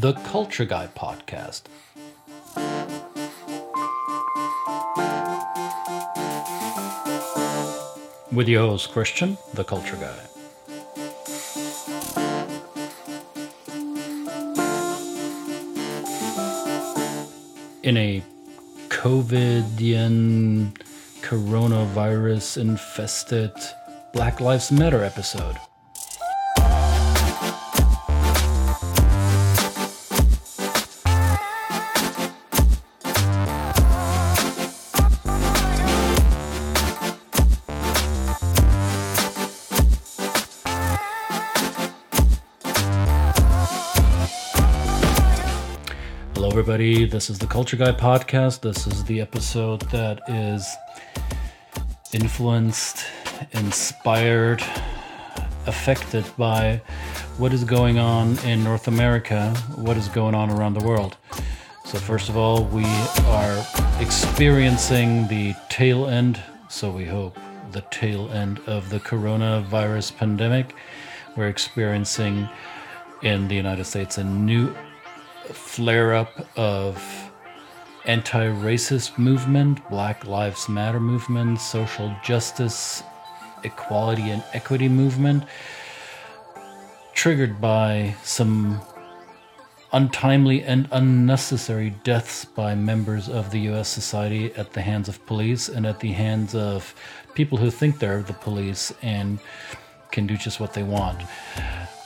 the 0.00 0.12
Culture 0.12 0.64
Guy 0.64 0.86
podcast. 0.94 1.62
With 8.30 8.46
your 8.46 8.60
host, 8.60 8.92
Christian, 8.92 9.36
the 9.54 9.64
Culture 9.64 9.96
Guy. 9.96 10.14
In 17.82 17.96
a 17.96 18.22
COVIDian, 18.88 20.76
coronavirus 21.22 22.58
infested 22.58 23.50
Black 24.12 24.40
Lives 24.40 24.70
Matter 24.70 25.02
episode. 25.02 25.56
Everybody. 46.58 47.04
This 47.04 47.30
is 47.30 47.38
the 47.38 47.46
Culture 47.46 47.76
Guy 47.76 47.92
podcast. 47.92 48.62
This 48.62 48.88
is 48.88 49.04
the 49.04 49.20
episode 49.20 49.80
that 49.92 50.18
is 50.26 50.66
influenced, 52.12 53.04
inspired, 53.52 54.60
affected 55.66 56.24
by 56.36 56.82
what 57.36 57.52
is 57.52 57.62
going 57.62 58.00
on 58.00 58.36
in 58.40 58.64
North 58.64 58.88
America, 58.88 59.54
what 59.76 59.96
is 59.96 60.08
going 60.08 60.34
on 60.34 60.50
around 60.50 60.74
the 60.74 60.84
world. 60.84 61.16
So, 61.84 61.96
first 61.96 62.28
of 62.28 62.36
all, 62.36 62.64
we 62.64 62.84
are 63.26 63.64
experiencing 64.00 65.28
the 65.28 65.54
tail 65.68 66.08
end, 66.08 66.42
so 66.68 66.90
we 66.90 67.04
hope, 67.04 67.38
the 67.70 67.82
tail 67.92 68.32
end 68.32 68.58
of 68.66 68.90
the 68.90 68.98
coronavirus 68.98 70.16
pandemic. 70.16 70.74
We're 71.36 71.46
experiencing 71.46 72.48
in 73.22 73.46
the 73.46 73.54
United 73.54 73.84
States 73.84 74.18
a 74.18 74.24
new 74.24 74.74
flare 75.54 76.14
up 76.14 76.48
of 76.56 77.30
anti 78.06 78.46
racist 78.46 79.18
movement, 79.18 79.86
Black 79.90 80.26
Lives 80.26 80.68
Matter 80.68 81.00
movement, 81.00 81.60
social 81.60 82.14
justice, 82.24 83.02
equality 83.64 84.30
and 84.30 84.42
equity 84.52 84.88
movement, 84.88 85.44
triggered 87.14 87.60
by 87.60 88.14
some 88.22 88.80
untimely 89.92 90.62
and 90.64 90.88
unnecessary 90.92 91.90
deaths 92.04 92.44
by 92.44 92.74
members 92.74 93.28
of 93.28 93.50
the 93.50 93.60
US 93.70 93.88
society 93.88 94.52
at 94.54 94.72
the 94.72 94.82
hands 94.82 95.08
of 95.08 95.24
police 95.26 95.68
and 95.68 95.86
at 95.86 96.00
the 96.00 96.12
hands 96.12 96.54
of 96.54 96.94
people 97.34 97.56
who 97.56 97.70
think 97.70 97.98
they're 97.98 98.22
the 98.22 98.34
police 98.34 98.92
and 99.02 99.38
can 100.10 100.26
do 100.26 100.36
just 100.36 100.60
what 100.60 100.74
they 100.74 100.82
want. 100.82 101.22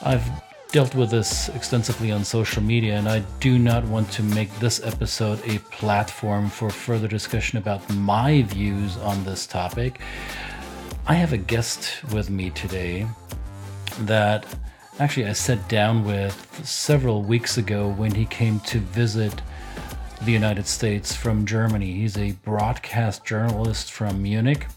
I've 0.03 0.29
dealt 0.73 0.95
with 0.95 1.11
this 1.11 1.51
extensively 1.51 2.11
on 2.13 2.25
social 2.25 2.63
media, 2.63 2.97
and 2.97 3.07
I 3.07 3.21
do 3.41 3.59
not 3.59 3.85
want 3.85 4.11
to 4.13 4.23
make 4.23 4.51
this 4.59 4.83
episode 4.83 5.39
a 5.47 5.59
platform 5.59 6.49
for 6.49 6.71
further 6.71 7.07
discussion 7.07 7.59
about 7.59 7.87
my 7.95 8.41
views 8.41 8.97
on 8.97 9.23
this 9.25 9.47
topic. 9.47 10.01
I 11.07 11.13
have 11.15 11.35
a 11.35 11.37
guest 11.37 12.03
with 12.11 12.31
me 12.31 12.49
today 12.51 13.07
that 14.01 14.47
actually 14.99 15.27
I 15.27 15.35
sat 15.35 15.69
down 15.69 16.07
with 16.07 16.65
several 16.65 17.21
weeks 17.21 17.59
ago 17.59 17.91
when 17.91 18.15
he 18.15 18.25
came 18.25 18.59
to 18.61 18.79
visit 18.79 19.43
the 20.23 20.33
United 20.33 20.67
States 20.67 21.15
from 21.15 21.45
Germany. 21.45 21.93
He's 21.93 22.17
a 22.17 22.33
broadcast 22.45 23.27
journalist 23.27 23.93
from 23.93 24.23
Munich. 24.23 24.69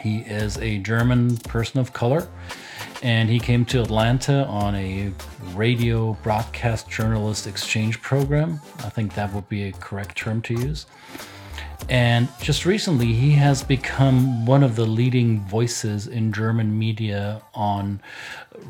He 0.00 0.18
is 0.20 0.58
a 0.58 0.78
German 0.78 1.36
person 1.36 1.78
of 1.78 1.92
color 1.92 2.26
and 3.02 3.28
he 3.28 3.40
came 3.40 3.64
to 3.66 3.82
Atlanta 3.82 4.46
on 4.46 4.76
a 4.76 5.12
radio 5.54 6.14
broadcast 6.22 6.88
journalist 6.88 7.48
exchange 7.48 8.00
program. 8.00 8.60
I 8.78 8.88
think 8.90 9.14
that 9.14 9.32
would 9.34 9.48
be 9.48 9.64
a 9.64 9.72
correct 9.72 10.16
term 10.16 10.40
to 10.42 10.54
use. 10.54 10.86
And 11.88 12.28
just 12.40 12.64
recently, 12.64 13.12
he 13.12 13.32
has 13.32 13.64
become 13.64 14.46
one 14.46 14.62
of 14.62 14.76
the 14.76 14.86
leading 14.86 15.40
voices 15.40 16.06
in 16.06 16.32
German 16.32 16.78
media 16.78 17.42
on 17.54 18.00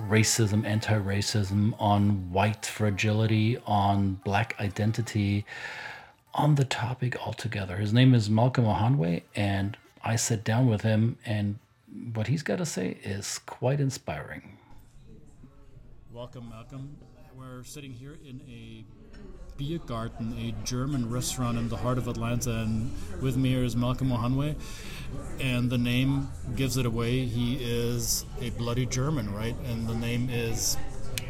racism, 0.08 0.64
anti 0.64 0.98
racism, 0.98 1.74
on 1.78 2.32
white 2.32 2.64
fragility, 2.64 3.58
on 3.66 4.14
black 4.24 4.56
identity, 4.58 5.44
on 6.34 6.54
the 6.54 6.64
topic 6.64 7.14
altogether. 7.26 7.76
His 7.76 7.92
name 7.92 8.14
is 8.14 8.30
Malcolm 8.30 8.64
Ohanwe, 8.64 9.22
and 9.36 9.76
I 10.02 10.16
sat 10.16 10.42
down 10.42 10.66
with 10.66 10.80
him 10.80 11.18
and 11.26 11.58
what 12.14 12.26
he's 12.26 12.42
got 12.42 12.58
to 12.58 12.66
say 12.66 12.98
is 13.02 13.38
quite 13.46 13.80
inspiring. 13.80 14.58
Welcome, 16.10 16.48
Malcolm. 16.50 16.96
We're 17.36 17.64
sitting 17.64 17.92
here 17.92 18.18
in 18.24 18.40
a 18.48 18.84
Biergarten, 19.58 20.32
a 20.38 20.64
German 20.64 21.10
restaurant 21.10 21.58
in 21.58 21.68
the 21.68 21.76
heart 21.76 21.98
of 21.98 22.08
Atlanta, 22.08 22.50
and 22.50 22.92
with 23.20 23.36
me 23.36 23.54
is 23.54 23.76
Malcolm 23.76 24.10
Ohanwe. 24.10 24.54
And 25.40 25.70
the 25.70 25.78
name 25.78 26.28
gives 26.56 26.76
it 26.76 26.86
away. 26.86 27.26
He 27.26 27.56
is 27.56 28.24
a 28.40 28.50
bloody 28.50 28.86
German, 28.86 29.32
right? 29.34 29.56
And 29.66 29.86
the 29.86 29.94
name 29.94 30.28
is 30.30 30.76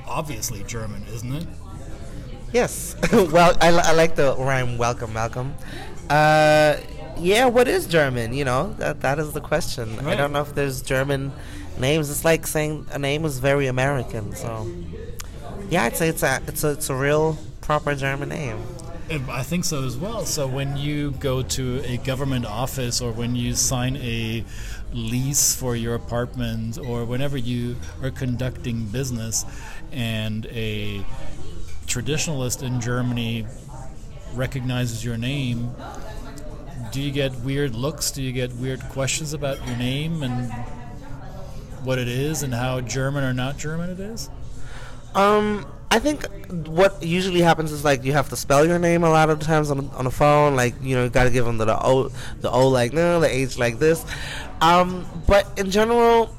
obviously 0.06 0.62
German, 0.64 1.04
isn't 1.12 1.32
it? 1.32 1.46
Yes. 2.52 2.96
well, 3.12 3.56
I, 3.60 3.68
I 3.68 3.92
like 3.92 4.14
the 4.14 4.36
rhyme 4.36 4.78
"Welcome, 4.78 5.12
Malcolm." 5.12 5.54
Uh, 6.10 6.76
yeah, 7.18 7.46
what 7.46 7.68
is 7.68 7.86
German? 7.86 8.32
You 8.32 8.44
know, 8.44 8.74
that 8.78 9.00
that 9.00 9.18
is 9.18 9.32
the 9.32 9.40
question. 9.40 9.96
Right. 9.96 10.08
I 10.08 10.16
don't 10.16 10.32
know 10.32 10.42
if 10.42 10.54
there's 10.54 10.82
German 10.82 11.32
names. 11.78 12.10
It's 12.10 12.24
like 12.24 12.46
saying 12.46 12.86
a 12.92 12.98
name 12.98 13.24
is 13.24 13.38
very 13.38 13.66
American. 13.66 14.34
So, 14.34 14.70
yeah, 15.70 15.84
I'd 15.84 15.96
say 15.96 16.08
it's 16.08 16.22
a 16.22 16.40
it's 16.46 16.64
a 16.64 16.70
it's 16.72 16.90
a 16.90 16.94
real 16.94 17.38
proper 17.60 17.94
German 17.94 18.30
name. 18.30 18.58
I 19.28 19.42
think 19.42 19.64
so 19.64 19.84
as 19.84 19.96
well. 19.96 20.24
So 20.24 20.46
when 20.46 20.76
you 20.76 21.10
go 21.12 21.42
to 21.42 21.82
a 21.84 21.98
government 21.98 22.46
office 22.46 23.02
or 23.02 23.12
when 23.12 23.36
you 23.36 23.54
sign 23.54 23.96
a 23.96 24.42
lease 24.94 25.54
for 25.54 25.76
your 25.76 25.94
apartment 25.94 26.78
or 26.78 27.04
whenever 27.04 27.36
you 27.36 27.76
are 28.02 28.10
conducting 28.10 28.86
business 28.86 29.44
and 29.90 30.46
a 30.46 31.04
traditionalist 31.86 32.62
in 32.62 32.80
Germany 32.80 33.44
recognizes 34.34 35.04
your 35.04 35.18
name, 35.18 35.74
do 36.92 37.00
you 37.00 37.10
get 37.10 37.34
weird 37.41 37.75
looks? 37.75 38.10
Do 38.10 38.22
you 38.22 38.32
get 38.32 38.53
weird 38.54 38.80
questions 38.91 39.32
about 39.32 39.66
your 39.66 39.76
name 39.76 40.22
and 40.22 40.53
what 41.82 41.98
it 41.98 42.06
is 42.06 42.42
and 42.42 42.54
how 42.54 42.80
German 42.80 43.25
or 43.25 43.32
not 43.32 43.56
German 43.56 43.91
it 43.91 43.98
is? 43.98 44.30
Um, 45.14 45.66
I 45.91 45.98
think 45.98 46.26
what 46.66 47.03
usually 47.03 47.41
happens 47.41 47.72
is 47.72 47.84
like 47.84 48.04
you 48.04 48.12
have 48.12 48.28
to 48.28 48.36
spell 48.36 48.64
your 48.66 48.78
name 48.78 49.04
a 49.04 49.10
lot 49.10 49.30
of 49.30 49.41
times 49.41 49.70
on 49.70 49.91
on 49.91 50.04
the 50.04 50.10
phone. 50.10 50.54
Like 50.54 50.75
you 50.82 50.94
know, 50.94 51.04
you 51.04 51.10
got 51.10 51.25
to 51.25 51.30
give 51.30 51.44
them 51.44 51.58
the, 51.58 51.64
the 51.64 51.82
O, 51.82 52.08
the 52.41 52.50
O 52.50 52.69
like 52.69 52.92
no, 52.92 53.20
the 53.20 53.28
H 53.28 53.59
like 53.59 53.78
this. 53.78 54.04
Um, 54.60 55.06
but 55.26 55.47
in 55.59 55.70
general, 55.70 56.34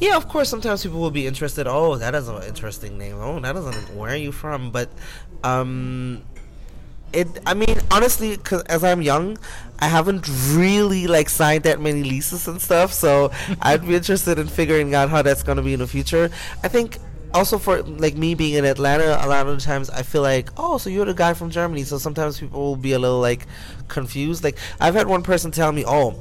yeah, 0.00 0.16
of 0.16 0.28
course, 0.28 0.48
sometimes 0.48 0.82
people 0.82 1.00
will 1.00 1.10
be 1.10 1.26
interested. 1.26 1.66
Oh, 1.66 1.96
that 1.96 2.14
is 2.14 2.28
an 2.28 2.42
interesting 2.44 2.96
name. 2.96 3.16
Oh, 3.18 3.38
that 3.40 3.54
isn't. 3.54 3.96
Where 3.96 4.12
are 4.12 4.16
you 4.16 4.32
from? 4.32 4.70
But 4.70 4.88
um, 5.44 6.22
it 7.12 7.26
i 7.46 7.54
mean 7.54 7.78
honestly 7.90 8.36
because 8.36 8.62
as 8.62 8.84
i'm 8.84 9.02
young 9.02 9.36
i 9.80 9.88
haven't 9.88 10.28
really 10.54 11.06
like 11.06 11.28
signed 11.28 11.64
that 11.64 11.80
many 11.80 12.02
leases 12.02 12.46
and 12.46 12.60
stuff 12.60 12.92
so 12.92 13.30
i'd 13.62 13.86
be 13.86 13.94
interested 13.94 14.38
in 14.38 14.46
figuring 14.46 14.94
out 14.94 15.10
how 15.10 15.22
that's 15.22 15.42
going 15.42 15.56
to 15.56 15.62
be 15.62 15.72
in 15.72 15.80
the 15.80 15.86
future. 15.86 16.30
I 16.62 16.68
think 16.68 16.98
also 17.32 17.58
for 17.58 17.82
like 17.82 18.16
me 18.16 18.34
being 18.34 18.54
in 18.54 18.64
atlanta 18.64 19.16
a 19.24 19.26
lot 19.28 19.46
of 19.46 19.56
the 19.56 19.64
times 19.64 19.88
i 19.90 20.02
feel 20.02 20.20
like 20.20 20.50
oh 20.56 20.78
so 20.78 20.90
you're 20.90 21.04
the 21.04 21.14
guy 21.14 21.32
from 21.32 21.48
germany 21.48 21.84
so 21.84 21.96
sometimes 21.96 22.40
people 22.40 22.60
will 22.60 22.74
be 22.74 22.90
a 22.90 22.98
little 22.98 23.20
like 23.20 23.46
confused. 23.86 24.42
Like 24.42 24.58
i've 24.80 24.94
had 24.94 25.06
one 25.06 25.22
person 25.22 25.50
tell 25.52 25.70
me 25.70 25.84
oh 25.86 26.20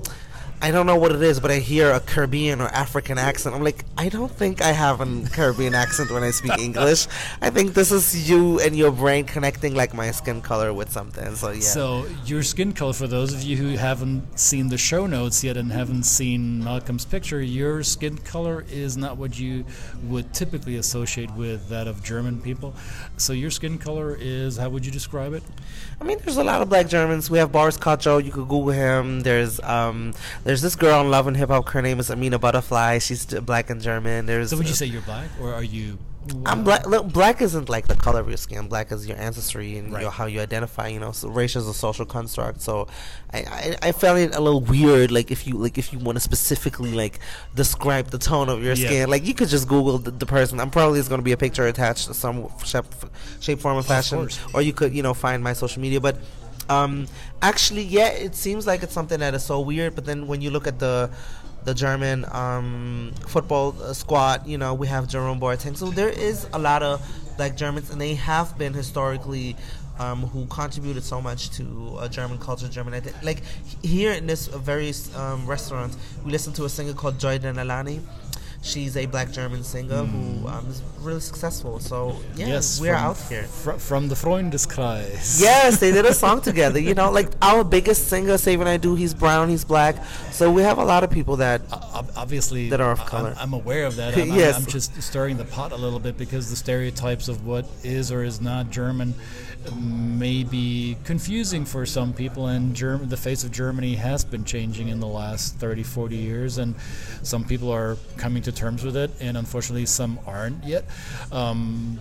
I 0.62 0.72
don't 0.72 0.86
know 0.86 0.98
what 0.98 1.14
it 1.14 1.22
is, 1.22 1.40
but 1.40 1.52
I 1.52 1.60
hear 1.60 1.92
a 1.92 2.02
Caribbean 2.02 2.60
or 2.60 2.68
African 2.68 3.18
accent. 3.18 3.56
I'm 3.56 3.64
like, 3.64 3.86
I 3.98 4.10
don't 4.10 4.32
think 4.32 4.62
I 4.62 4.74
have 4.74 5.00
a 5.00 5.30
Caribbean 5.32 5.74
accent 5.74 6.12
when 6.12 6.22
I 6.22 6.32
speak 6.32 6.58
English. 6.60 7.08
I 7.42 7.50
think 7.50 7.74
this 7.74 7.94
is 7.94 8.30
you 8.30 8.60
and 8.60 8.76
your 8.76 8.92
brain 8.92 9.24
connecting 9.24 9.74
like 9.74 9.94
my 9.94 10.12
skin 10.12 10.42
color 10.42 10.74
with 10.74 10.92
something. 10.92 11.36
So 11.36 11.52
yeah. 11.52 11.62
So 11.62 12.06
your 12.26 12.44
skin 12.44 12.74
color, 12.74 12.92
for 12.92 13.08
those 13.08 13.34
of 13.34 13.42
you 13.42 13.56
who 13.56 13.78
haven't 13.78 14.38
seen 14.38 14.68
the 14.68 14.78
show 14.78 15.06
notes 15.06 15.44
yet 15.46 15.56
and 15.56 15.72
haven't 15.72 16.04
seen 16.04 16.62
Malcolm's 16.62 17.06
picture, 17.06 17.42
your 17.42 17.82
skin 17.84 18.18
color 18.18 18.66
is 18.70 18.98
not 18.98 19.16
what 19.16 19.40
you 19.40 19.64
would 20.04 20.34
typically 20.34 20.76
associate 20.76 21.34
with 21.36 21.70
that 21.70 21.88
of 21.88 22.04
German 22.04 22.42
people. 22.42 22.74
So 23.16 23.32
your 23.32 23.52
skin 23.52 23.78
color 23.78 24.18
is 24.20 24.58
how 24.58 24.70
would 24.70 24.86
you 24.86 24.92
describe 24.92 25.34
it? 25.34 25.44
I 26.02 26.04
mean, 26.04 26.18
there's 26.20 26.38
a 26.38 26.44
lot 26.44 26.62
of 26.62 26.70
black 26.70 26.88
Germans. 26.88 27.30
We 27.30 27.38
have 27.40 27.52
Boris 27.52 27.78
Kodjoe. 27.78 28.24
You 28.24 28.32
could 28.32 28.48
Google 28.48 28.72
him. 28.72 29.22
There's 29.22 29.60
um, 29.62 30.14
there's 30.50 30.64
this 30.64 30.76
girl 30.76 31.00
on 31.00 31.12
Love 31.12 31.28
and 31.28 31.38
Hip 31.38 31.50
Hop. 31.50 31.70
Her 31.70 31.82
name 31.84 32.00
is 32.00 32.10
Amina 32.10 32.40
Buddafly. 32.40 33.00
She's 33.06 33.24
black 33.26 33.70
and 33.70 33.80
German. 33.80 34.26
There's 34.26 34.50
so 34.50 34.58
would 34.58 34.68
you 34.68 34.74
say 34.74 34.88
you're 34.88 35.04
black 35.04 35.30
or 35.40 35.54
are 35.54 35.64
you 35.64 36.00
I'm 36.44 36.64
black. 36.64 36.88
Look, 36.88 37.14
black 37.14 37.40
isn't 37.42 37.70
like 37.70 37.88
the 37.88 37.96
color 37.96 38.20
of 38.20 38.28
your 38.28 38.38
skin. 38.38 38.68
Black 38.68 38.92
is 38.92 39.08
your 39.08 39.18
ancestry 39.18 39.78
and 39.78 39.94
Right. 39.94 40.02
your, 40.02 40.10
how 40.12 40.26
you 40.26 40.42
identify. 40.42 40.88
You 40.88 41.00
know, 41.00 41.12
so 41.12 41.30
race 41.30 41.56
is 41.56 41.68
a 41.68 41.74
social 41.74 42.04
construct. 42.06 42.62
So, 42.62 42.88
I, 43.32 43.76
I 43.84 43.90
I 43.90 43.92
found 43.92 44.18
it 44.20 44.36
a 44.36 44.42
little 44.42 44.62
weird. 44.62 45.12
Like 45.12 45.30
if 45.30 45.46
you 45.46 45.54
like 45.56 45.78
if 45.78 45.94
you 45.94 46.00
want 46.00 46.16
to 46.18 46.20
specifically 46.20 46.94
like 46.94 47.20
describe 47.56 48.08
the 48.08 48.18
tone 48.18 48.50
of 48.50 48.64
your 48.64 48.74
Yeah. 48.74 48.88
skin, 48.88 49.10
like 49.12 49.24
you 49.26 49.36
could 49.36 49.50
just 49.50 49.68
Google 49.68 50.00
the, 50.00 50.10
the 50.12 50.26
person. 50.26 50.60
I'm 50.60 50.72
probably 50.72 51.00
going 51.04 51.20
to 51.20 51.24
be 51.26 51.32
a 51.32 51.38
picture 51.38 51.68
attached 51.68 52.08
to 52.08 52.14
some 52.16 52.48
shape, 52.66 52.86
shape 53.40 53.60
form, 53.60 53.78
or 53.78 53.84
fashion, 53.84 54.28
or 54.56 54.62
you 54.64 54.74
could 54.74 54.94
you 54.96 55.04
know 55.04 55.14
find 55.14 55.44
my 55.44 55.54
social 55.54 55.80
media. 55.82 56.02
But 56.02 56.18
um, 56.70 57.08
actually, 57.42 57.84
yeah, 57.84 58.10
it 58.10 58.36
seems 58.36 58.66
like 58.68 58.84
it's 58.84 58.94
something 58.94 59.20
that 59.20 59.34
is 59.34 59.44
so 59.44 59.60
weird. 59.60 59.96
But 59.96 60.06
then 60.06 60.28
when 60.28 60.42
you 60.42 60.52
look 60.52 60.68
at 60.68 60.80
the 60.80 61.10
the 61.66 61.74
German 61.74 62.26
um, 62.32 63.12
football 63.28 63.76
uh, 63.82 63.92
squad, 63.94 64.48
you 64.48 64.58
know, 64.58 64.74
we 64.74 64.88
have 64.88 65.08
Jerome 65.08 65.40
Boateng. 65.40 65.76
So 65.76 65.90
there 65.90 66.10
is 66.10 66.48
a 66.54 66.60
lot 66.60 66.84
of 66.84 67.06
like 67.38 67.58
Germans, 67.58 67.90
and 67.90 68.00
they 68.00 68.16
have 68.16 68.58
been 68.58 68.74
historically. 68.74 69.56
Um, 70.02 70.22
who 70.28 70.46
contributed 70.46 71.04
so 71.04 71.22
much 71.22 71.50
to 71.58 71.98
uh, 72.00 72.08
German 72.08 72.38
culture, 72.38 72.70
German 72.70 72.94
identity. 72.94 73.20
Like 73.22 73.42
here 73.84 74.14
in 74.14 74.28
this 74.28 74.48
various 74.48 75.14
um, 75.14 75.46
restaurants, 75.46 75.98
we 76.24 76.32
listen 76.32 76.54
to 76.54 76.64
a 76.64 76.70
singer 76.70 76.94
called 76.94 77.20
Joy 77.20 77.38
Denalane. 77.38 78.00
She's 78.62 78.98
a 78.98 79.06
black 79.06 79.32
German 79.32 79.64
singer 79.64 80.04
who 80.04 80.46
um, 80.48 80.68
is 80.70 80.82
really 81.00 81.22
successful. 81.22 81.80
So 81.80 82.18
yeah, 82.36 82.48
yes, 82.48 82.80
we're 82.82 82.94
out 82.94 83.18
here. 83.30 83.44
fr- 83.44 83.72
from 83.80 84.10
the 84.10 84.16
Freundeskreis. 84.16 85.40
Yes, 85.42 85.80
they 85.80 85.92
did 85.92 86.06
a 86.06 86.14
song 86.14 86.42
together. 86.50 86.78
You 86.78 86.94
know, 86.94 87.10
like 87.10 87.30
our 87.42 87.64
biggest 87.64 88.10
singer, 88.10 88.38
Xavier 88.38 88.66
Naidoo, 88.66 88.98
he's 88.98 89.14
brown, 89.14 89.48
he's 89.48 89.64
black. 89.64 90.04
So 90.32 90.52
we 90.52 90.62
have 90.64 90.78
a 90.78 90.84
lot 90.84 91.06
of 91.06 91.10
people 91.10 91.38
that. 91.38 91.62
Ob- 91.72 92.12
obviously 92.18 92.70
That 92.70 92.82
are 92.82 92.92
of 92.92 93.00
I- 93.00 93.04
I'm- 93.04 93.10
color. 93.10 93.36
I'm, 93.40 93.54
aware 93.54 93.86
of 93.86 93.96
that. 93.96 94.14
I'm, 94.18 94.32
I'm- 94.32 94.38
Yes. 94.40 94.58
I'm 94.58 94.66
just 94.66 95.02
stirring 95.02 95.38
the 95.38 95.46
pot 95.46 95.72
a 95.72 95.78
little 95.78 96.00
bit 96.00 96.18
because 96.18 96.50
the 96.50 96.56
stereotypes 96.58 97.30
of 97.30 97.46
what 97.46 97.66
is 97.84 98.12
or 98.12 98.24
is 98.24 98.42
not 98.42 98.72
German 98.72 99.14
may 99.76 100.44
be 100.46 100.96
confusing 101.04 101.66
for 101.66 101.86
some 101.86 102.14
people, 102.14 102.48
and 102.48 102.74
Germ- 102.76 103.10
the 103.10 103.18
face 103.18 103.44
of 103.44 103.52
Germany 103.52 103.96
has 103.96 104.24
been 104.24 104.46
changing 104.46 104.88
in 104.88 105.00
the 105.02 105.08
last 105.08 105.56
30, 105.58 105.84
40 105.84 106.16
years, 106.16 106.58
and 106.60 106.76
some 107.24 107.44
people 107.44 107.70
are 107.70 107.98
coming 108.16 108.42
to 108.44 108.49
terms 108.52 108.84
with 108.84 108.98
it, 108.98 109.12
and 109.20 109.38
unfortunately, 109.38 109.86
some 109.86 110.20
aren't 110.26 110.64
yet. 110.64 110.86
Um, 111.32 112.00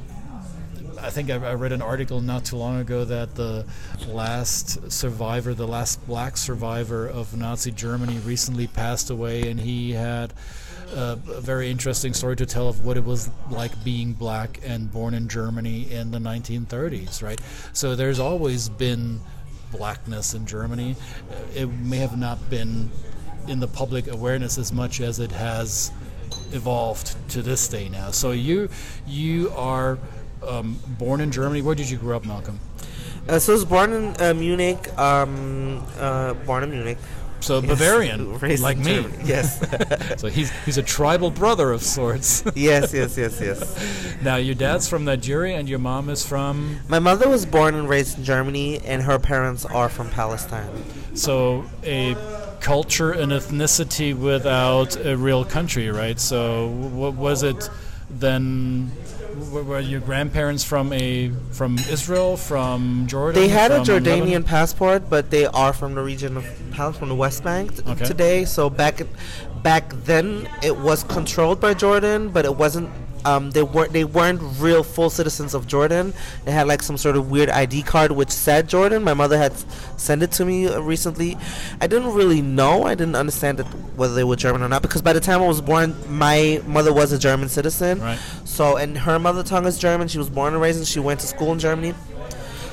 I 1.01 1.11
think 1.11 1.31
I, 1.31 1.55
read 1.55 1.73
an 1.73 1.83
article 1.83 2.21
not 2.21 2.45
too 2.45 2.57
long 2.57 2.81
ago 2.81 3.05
that 3.05 3.35
the 3.35 3.67
last 4.09 4.91
survivor, 4.91 5.55
the 5.55 5.67
last 5.67 6.05
black 6.07 6.37
survivor 6.37 7.07
of 7.07 7.37
Nazi 7.37 7.71
Germany, 7.71 8.19
recently 8.19 8.67
passed 8.67 9.11
away, 9.11 9.49
and 9.51 9.61
he 9.61 9.93
had 9.93 10.33
a 10.93 11.17
very 11.17 11.71
interesting 11.71 12.15
story 12.15 12.35
to 12.37 12.47
tell 12.47 12.69
of 12.69 12.85
what 12.85 12.97
it 12.97 13.05
was 13.05 13.31
like 13.51 13.85
being 13.85 14.13
black 14.13 14.61
and 14.65 14.91
born 14.91 15.15
in 15.15 15.29
Germany 15.29 15.91
in 15.91 16.11
the 16.11 16.19
1930s. 16.19 17.23
Right, 17.23 17.41
so 17.73 17.95
there's 17.95 18.19
always 18.19 18.69
been 18.69 19.21
blackness 19.71 20.35
in 20.35 20.47
Germany. 20.47 20.97
It 21.55 21.67
may 21.67 21.99
have 21.99 22.19
not 22.19 22.51
been 22.51 22.91
in 23.47 23.61
the 23.61 23.69
public 23.69 24.09
awareness 24.09 24.59
as 24.59 24.73
much 24.73 25.01
as 25.01 25.21
it 25.21 25.33
has 25.33 25.93
evolved 26.53 27.17
to 27.31 27.43
this 27.43 27.69
day 27.69 27.89
now. 27.89 28.11
So 28.11 28.33
you 28.33 28.69
you 29.07 29.51
are 29.57 29.99
um, 30.47 30.79
born 30.99 31.21
in 31.21 31.31
Germany. 31.31 31.63
Where 31.63 31.75
did 31.75 31.91
you 31.91 31.97
grow 31.99 32.17
up, 32.17 32.25
Malcolm? 32.25 32.61
Uh, 33.29 33.39
so 33.39 33.53
I 33.53 33.55
was 33.55 33.65
born 33.65 33.93
in 33.93 34.17
uh, 34.21 34.35
Munich. 34.35 34.97
Um, 34.99 35.85
uh, 35.99 36.35
born 36.35 36.63
in 36.65 36.71
Munich. 36.71 36.99
So 37.41 37.61
Yes. 37.61 37.69
Bavarian, 37.69 38.39
Raised 38.41 38.63
like 38.63 38.79
me. 38.79 38.97
Germany. 39.03 39.23
Yes. 39.25 39.65
So 40.19 40.27
he's 40.29 40.51
he's 40.65 40.79
a 40.79 40.83
tribal 40.83 41.31
brother 41.31 41.71
of 41.71 41.83
sorts. 41.83 42.43
yes, 42.57 42.93
yes, 42.93 43.17
yes, 43.17 43.41
yes. 43.41 44.15
now 44.23 44.35
your 44.37 44.57
dad's 44.57 44.89
from 44.89 45.05
Nigeria 45.05 45.57
and 45.57 45.69
your 45.69 45.79
mom 45.79 46.09
is 46.11 46.27
from. 46.27 46.81
My 46.89 46.99
mother 46.99 47.29
was 47.29 47.47
born 47.47 47.77
and 47.77 47.89
raised 47.89 48.19
in 48.19 48.25
Germany, 48.25 48.81
and 48.81 49.03
her 49.03 49.19
parents 49.21 49.65
are 49.65 49.89
from 49.89 50.11
Palestine. 50.11 50.71
So 51.15 51.65
a 51.85 52.15
culture 52.61 53.13
and 53.13 53.33
ethnicity 53.33 54.15
without 54.17 54.97
a 55.05 55.17
real 55.17 55.45
country, 55.45 55.91
right? 55.91 56.19
So 56.19 56.69
what 56.69 57.15
was 57.15 57.43
it 57.43 57.69
then? 58.11 58.91
Were 59.53 59.79
your 59.79 60.01
grandparents 60.01 60.65
from 60.65 60.93
a 60.93 61.31
from 61.53 61.79
Israel, 61.91 62.37
from 62.37 63.07
Jordan? 63.07 63.41
They 63.41 63.49
had 63.49 63.71
a 63.71 63.79
Jordanian 63.81 64.21
Lebanon? 64.21 64.43
passport, 64.45 65.09
but 65.09 65.31
they 65.31 65.47
are 65.47 65.73
from 65.73 65.95
the 65.95 66.03
region 66.03 66.37
of 66.37 66.45
Palestine, 66.73 66.99
from 66.99 67.09
the 67.09 67.15
West 67.15 67.45
Bank 67.45 67.77
t- 67.77 67.83
Okay. 67.93 68.05
today. 68.05 68.45
So 68.45 68.69
back 68.69 69.01
back 69.63 69.93
then, 70.05 70.49
it 70.63 70.77
was 70.79 71.05
controlled 71.05 71.61
by 71.61 71.75
Jordan, 71.75 72.31
but 72.31 72.45
it 72.47 72.57
wasn't. 72.57 72.91
Um, 73.29 73.51
they 73.51 73.63
weren't 73.63 73.93
they 73.93 74.05
weren't 74.05 74.41
real 74.59 74.83
full 74.83 75.11
citizens 75.11 75.53
of 75.53 75.67
Jordan. 75.67 76.15
They 76.45 76.53
had 76.53 76.67
like 76.67 76.83
some 76.83 76.97
sort 76.97 77.17
of 77.17 77.31
weird 77.31 77.51
ID 77.51 77.83
card 77.83 78.13
which 78.13 78.31
said 78.31 78.69
Jordan. 78.69 79.03
My 79.05 79.15
mother 79.15 79.37
had 79.37 79.53
sent 79.99 80.23
it 80.23 80.33
to 80.33 80.45
me 80.45 80.67
uh, 80.67 80.81
recently. 80.81 81.37
I 81.81 81.87
didn't 81.87 82.15
really 82.15 82.41
know. 82.41 82.85
I 82.85 82.95
didn't 82.95 83.17
understand 83.17 83.61
it, 83.61 83.67
whether 83.97 84.15
they 84.15 84.25
were 84.25 84.37
German 84.37 84.63
or 84.63 84.69
not 84.69 84.81
because 84.81 85.03
by 85.03 85.13
the 85.13 85.21
time 85.21 85.43
I 85.43 85.47
was 85.47 85.61
born, 85.61 85.95
my 86.09 86.63
mother 86.67 86.93
was 86.93 87.13
a 87.13 87.19
German 87.19 87.49
citizen. 87.49 88.01
Right. 88.01 88.19
So 88.45 88.77
and 88.77 88.97
her 88.97 89.19
mother 89.19 89.43
tongue 89.43 89.67
is 89.67 89.79
German. 89.79 90.09
She 90.09 90.19
was 90.19 90.31
born 90.31 90.55
and 90.55 90.63
raised, 90.63 90.79
and 90.79 90.87
she 90.87 91.01
went 91.01 91.21
to 91.21 91.27
school 91.27 91.53
in 91.53 91.59
Germany. 91.59 91.95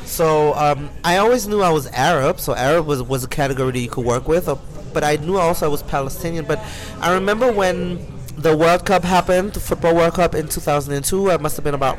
So 0.06 0.54
um, 0.54 0.90
I 1.04 1.18
always 1.18 1.48
knew 1.48 1.62
I 1.62 1.72
was 1.72 1.88
Arab. 1.88 2.40
So 2.40 2.56
Arab 2.56 2.86
was 2.86 3.04
was 3.04 3.24
a 3.26 3.28
category 3.28 3.72
that 3.74 3.80
you 3.80 3.90
could 3.90 4.06
work 4.06 4.28
with. 4.28 4.48
Uh, 4.48 4.56
but 4.94 5.04
I 5.04 5.18
knew 5.18 5.38
also 5.38 5.66
I 5.66 5.70
was 5.70 5.84
Palestinian. 5.84 6.46
But 6.46 6.60
I 7.02 7.14
remember 7.14 7.52
when 7.52 8.15
the 8.38 8.56
World 8.56 8.86
Cup 8.86 9.04
happened, 9.04 9.54
the 9.54 9.60
football 9.60 9.96
World 9.96 10.14
Cup 10.14 10.36
in 10.36 10.48
2002. 10.48 11.32
I 11.32 11.38
must 11.38 11.56
have 11.58 11.64
been 11.64 11.74
about 11.74 11.98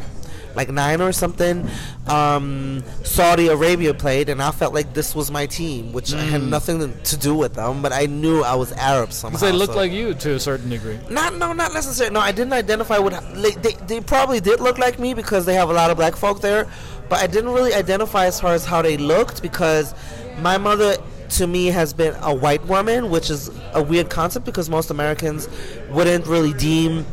like 0.54 0.70
nine 0.70 1.00
or 1.02 1.12
something. 1.12 1.68
Um, 2.06 2.82
Saudi 3.02 3.48
Arabia 3.48 3.92
played, 3.92 4.28
and 4.30 4.40
I 4.42 4.50
felt 4.52 4.72
like 4.72 4.94
this 4.94 5.14
was 5.14 5.30
my 5.30 5.44
team, 5.46 5.92
which 5.92 6.14
I 6.14 6.20
had 6.22 6.42
nothing 6.42 6.78
to- 6.80 6.88
to 7.10 7.16
do 7.18 7.34
with 7.34 7.54
them. 7.54 7.82
But 7.82 7.92
I 7.92 8.06
knew 8.06 8.42
I 8.42 8.54
was 8.54 8.72
Arab 8.72 9.12
somehow. 9.12 9.36
Because 9.38 9.50
they 9.52 9.56
looked 9.56 9.74
so- 9.74 9.78
like 9.78 9.92
you 9.92 10.14
to 10.14 10.34
a 10.34 10.40
certain 10.40 10.70
degree. 10.70 10.98
not 11.10 11.36
no, 11.36 11.52
not 11.52 11.74
necessarily. 11.74 12.14
No, 12.14 12.20
I 12.20 12.32
didn't 12.32 12.54
identify 12.54 12.98
with. 12.98 13.12
Like, 13.36 13.60
they 13.62 13.72
they 13.86 14.00
probably 14.00 14.40
did 14.40 14.60
look 14.60 14.78
like 14.78 14.98
me 14.98 15.12
because 15.14 15.44
they 15.44 15.54
have 15.54 15.68
a 15.68 15.74
lot 15.74 15.90
of 15.90 15.96
black 15.98 16.16
folk 16.16 16.40
there, 16.40 16.66
but 17.10 17.18
I 17.20 17.26
didn't 17.26 17.50
really 17.52 17.74
identify 17.74 18.24
as 18.26 18.40
far 18.40 18.54
as 18.54 18.64
how 18.64 18.80
they 18.82 18.96
looked 18.96 19.42
because 19.42 19.94
my 20.40 20.56
mother 20.58 20.96
to 21.28 21.46
me 21.46 21.66
has 21.66 21.92
been 21.92 22.14
a 22.22 22.32
white 22.32 22.64
woman, 22.66 23.10
which 23.10 23.30
is 23.30 23.50
a 23.74 23.82
weird 23.82 24.08
concept 24.08 24.46
because 24.46 24.70
most 24.70 24.90
Americans 24.90 25.48
wouldn't 25.96 26.26
really 26.26 26.52
deem 26.52 27.06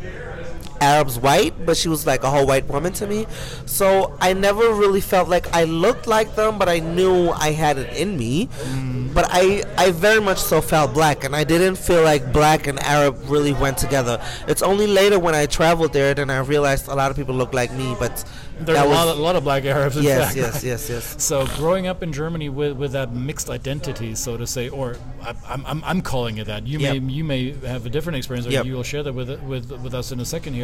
Arabs 0.82 1.20
white, 1.20 1.66
but 1.66 1.76
she 1.78 1.90
was 1.90 2.06
like 2.08 2.24
a 2.24 2.30
whole 2.30 2.46
white 2.46 2.66
woman 2.68 2.94
to 2.94 3.08
me. 3.08 3.26
So 3.66 4.16
I 4.22 4.34
never 4.34 4.74
really 4.74 5.02
felt 5.02 5.30
like 5.30 5.54
I 5.54 5.64
looked 5.66 6.08
like 6.08 6.36
them, 6.36 6.58
but 6.58 6.70
I 6.70 6.80
knew 6.80 7.30
I 7.32 7.52
had 7.52 7.78
it 7.78 7.96
in 7.98 8.18
me. 8.18 8.48
Mm. 8.48 9.14
But 9.14 9.28
I, 9.30 9.64
I 9.78 9.92
very 9.92 10.20
much 10.22 10.40
so 10.40 10.62
felt 10.62 10.94
black, 10.94 11.24
and 11.24 11.36
I 11.36 11.44
didn't 11.44 11.76
feel 11.76 12.04
like 12.04 12.34
black 12.34 12.66
and 12.68 12.80
Arab 12.80 13.18
really 13.28 13.54
went 13.54 13.78
together. 13.78 14.20
It's 14.48 14.64
only 14.64 14.88
later 14.88 15.20
when 15.20 15.36
I 15.36 15.46
traveled 15.46 15.94
there 15.94 16.14
then 16.14 16.30
I 16.30 16.40
realized 16.40 16.88
a 16.88 16.96
lot 16.96 17.12
of 17.12 17.18
people 17.18 17.36
look 17.36 17.54
like 17.54 17.72
me, 17.74 17.96
but 18.00 18.24
There 18.60 18.78
are 18.78 18.86
a 18.86 18.88
lot, 18.88 19.08
of, 19.08 19.18
a 19.18 19.22
lot 19.22 19.36
of 19.36 19.44
black 19.44 19.66
Arabs. 19.66 19.98
In 19.98 20.04
yes, 20.04 20.26
fact, 20.26 20.36
yes, 20.38 20.64
yes, 20.64 20.90
yes. 20.90 21.16
So 21.30 21.48
growing 21.58 21.88
up 21.88 22.04
in 22.04 22.14
Germany 22.14 22.50
with, 22.50 22.78
with 22.78 22.92
that 22.94 23.12
mixed 23.14 23.50
identity, 23.50 24.16
so 24.16 24.38
to 24.38 24.46
say, 24.48 24.70
or 24.70 24.96
I, 25.22 25.34
I'm, 25.48 25.66
I'm, 25.66 25.84
I'm 25.84 26.02
calling 26.02 26.38
it 26.38 26.48
that. 26.48 26.66
You 26.68 26.80
Yep. 26.80 27.02
may 27.02 27.14
you 27.14 27.24
may 27.24 27.52
have 27.68 27.86
a 27.86 27.90
different 27.90 28.18
experience, 28.18 28.46
or 28.48 28.52
Yep. 28.52 28.66
you 28.66 28.74
will 28.74 28.84
share 28.84 29.04
that 29.04 29.14
with 29.14 29.30
with 29.44 29.72
with 29.84 29.94
us 29.94 30.12
in 30.12 30.20
a 30.20 30.26
second 30.26 30.54
here. 30.54 30.63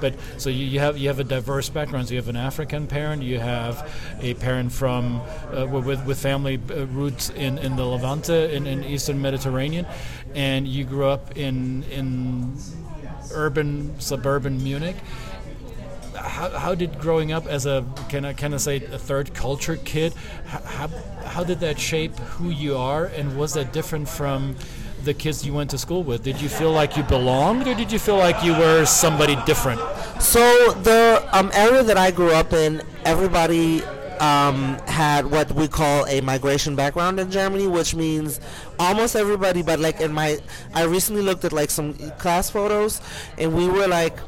But 0.00 0.14
so 0.38 0.50
you, 0.50 0.64
you 0.64 0.80
have 0.80 0.98
you 0.98 1.08
have 1.08 1.18
a 1.18 1.24
diverse 1.24 1.68
background. 1.68 2.08
So 2.08 2.14
you 2.14 2.20
have 2.20 2.28
an 2.28 2.36
African 2.36 2.86
parent, 2.86 3.22
you 3.22 3.38
have 3.38 3.90
a 4.20 4.34
parent 4.34 4.72
from 4.72 5.20
uh, 5.52 5.66
with 5.66 6.04
with 6.06 6.18
family 6.18 6.60
uh, 6.70 6.86
roots 6.86 7.30
in, 7.30 7.58
in 7.58 7.76
the 7.76 7.84
Levante 7.84 8.54
in, 8.54 8.66
in 8.66 8.84
Eastern 8.84 9.20
Mediterranean, 9.20 9.86
and 10.34 10.66
you 10.66 10.84
grew 10.84 11.06
up 11.06 11.36
in 11.36 11.84
in 11.84 12.56
urban 13.32 13.98
suburban 14.00 14.62
Munich. 14.62 14.96
How, 16.14 16.50
how 16.50 16.74
did 16.74 16.98
growing 16.98 17.32
up 17.32 17.46
as 17.46 17.66
a 17.66 17.86
can 18.08 18.24
I 18.24 18.32
can 18.32 18.52
I 18.52 18.58
say 18.58 18.76
a 18.76 18.98
third 18.98 19.32
culture 19.32 19.76
kid 19.76 20.12
how, 20.44 20.60
how, 20.60 20.88
how 21.24 21.44
did 21.44 21.60
that 21.60 21.78
shape 21.78 22.14
who 22.18 22.50
you 22.50 22.76
are? 22.76 23.06
And 23.06 23.38
was 23.38 23.54
that 23.54 23.72
different 23.72 24.08
from 24.08 24.56
the 25.04 25.14
kids 25.14 25.44
you 25.46 25.52
went 25.52 25.70
to 25.70 25.78
school 25.78 26.02
with 26.02 26.22
did 26.22 26.40
you 26.40 26.48
feel 26.48 26.72
like 26.72 26.96
you 26.96 27.02
belonged 27.04 27.66
or 27.66 27.74
did 27.74 27.90
you 27.90 27.98
feel 27.98 28.16
like 28.16 28.42
you 28.44 28.52
were 28.52 28.84
somebody 28.84 29.36
different 29.46 29.80
So 30.20 30.72
the 30.82 31.26
um, 31.32 31.50
area 31.54 31.82
that 31.82 31.96
I 31.96 32.10
grew 32.10 32.30
up 32.30 32.52
in, 32.52 32.82
everybody 33.06 33.82
um, 34.20 34.76
had 34.86 35.24
what 35.24 35.50
we 35.52 35.66
call 35.66 36.06
a 36.06 36.20
migration 36.20 36.76
background 36.76 37.18
in 37.18 37.30
Germany, 37.30 37.66
which 37.66 37.94
means 37.94 38.38
almost 38.78 39.16
everybody. 39.16 39.62
But 39.62 39.80
like 39.80 39.98
in 40.02 40.12
my, 40.12 40.38
I 40.74 40.84
recently 40.84 41.22
looked 41.22 41.46
at 41.46 41.54
like 41.54 41.70
some 41.70 41.94
class 42.18 42.50
photos, 42.50 43.00
and 43.38 43.54
we 43.54 43.66
were 43.66 43.88
like. 43.88 44.18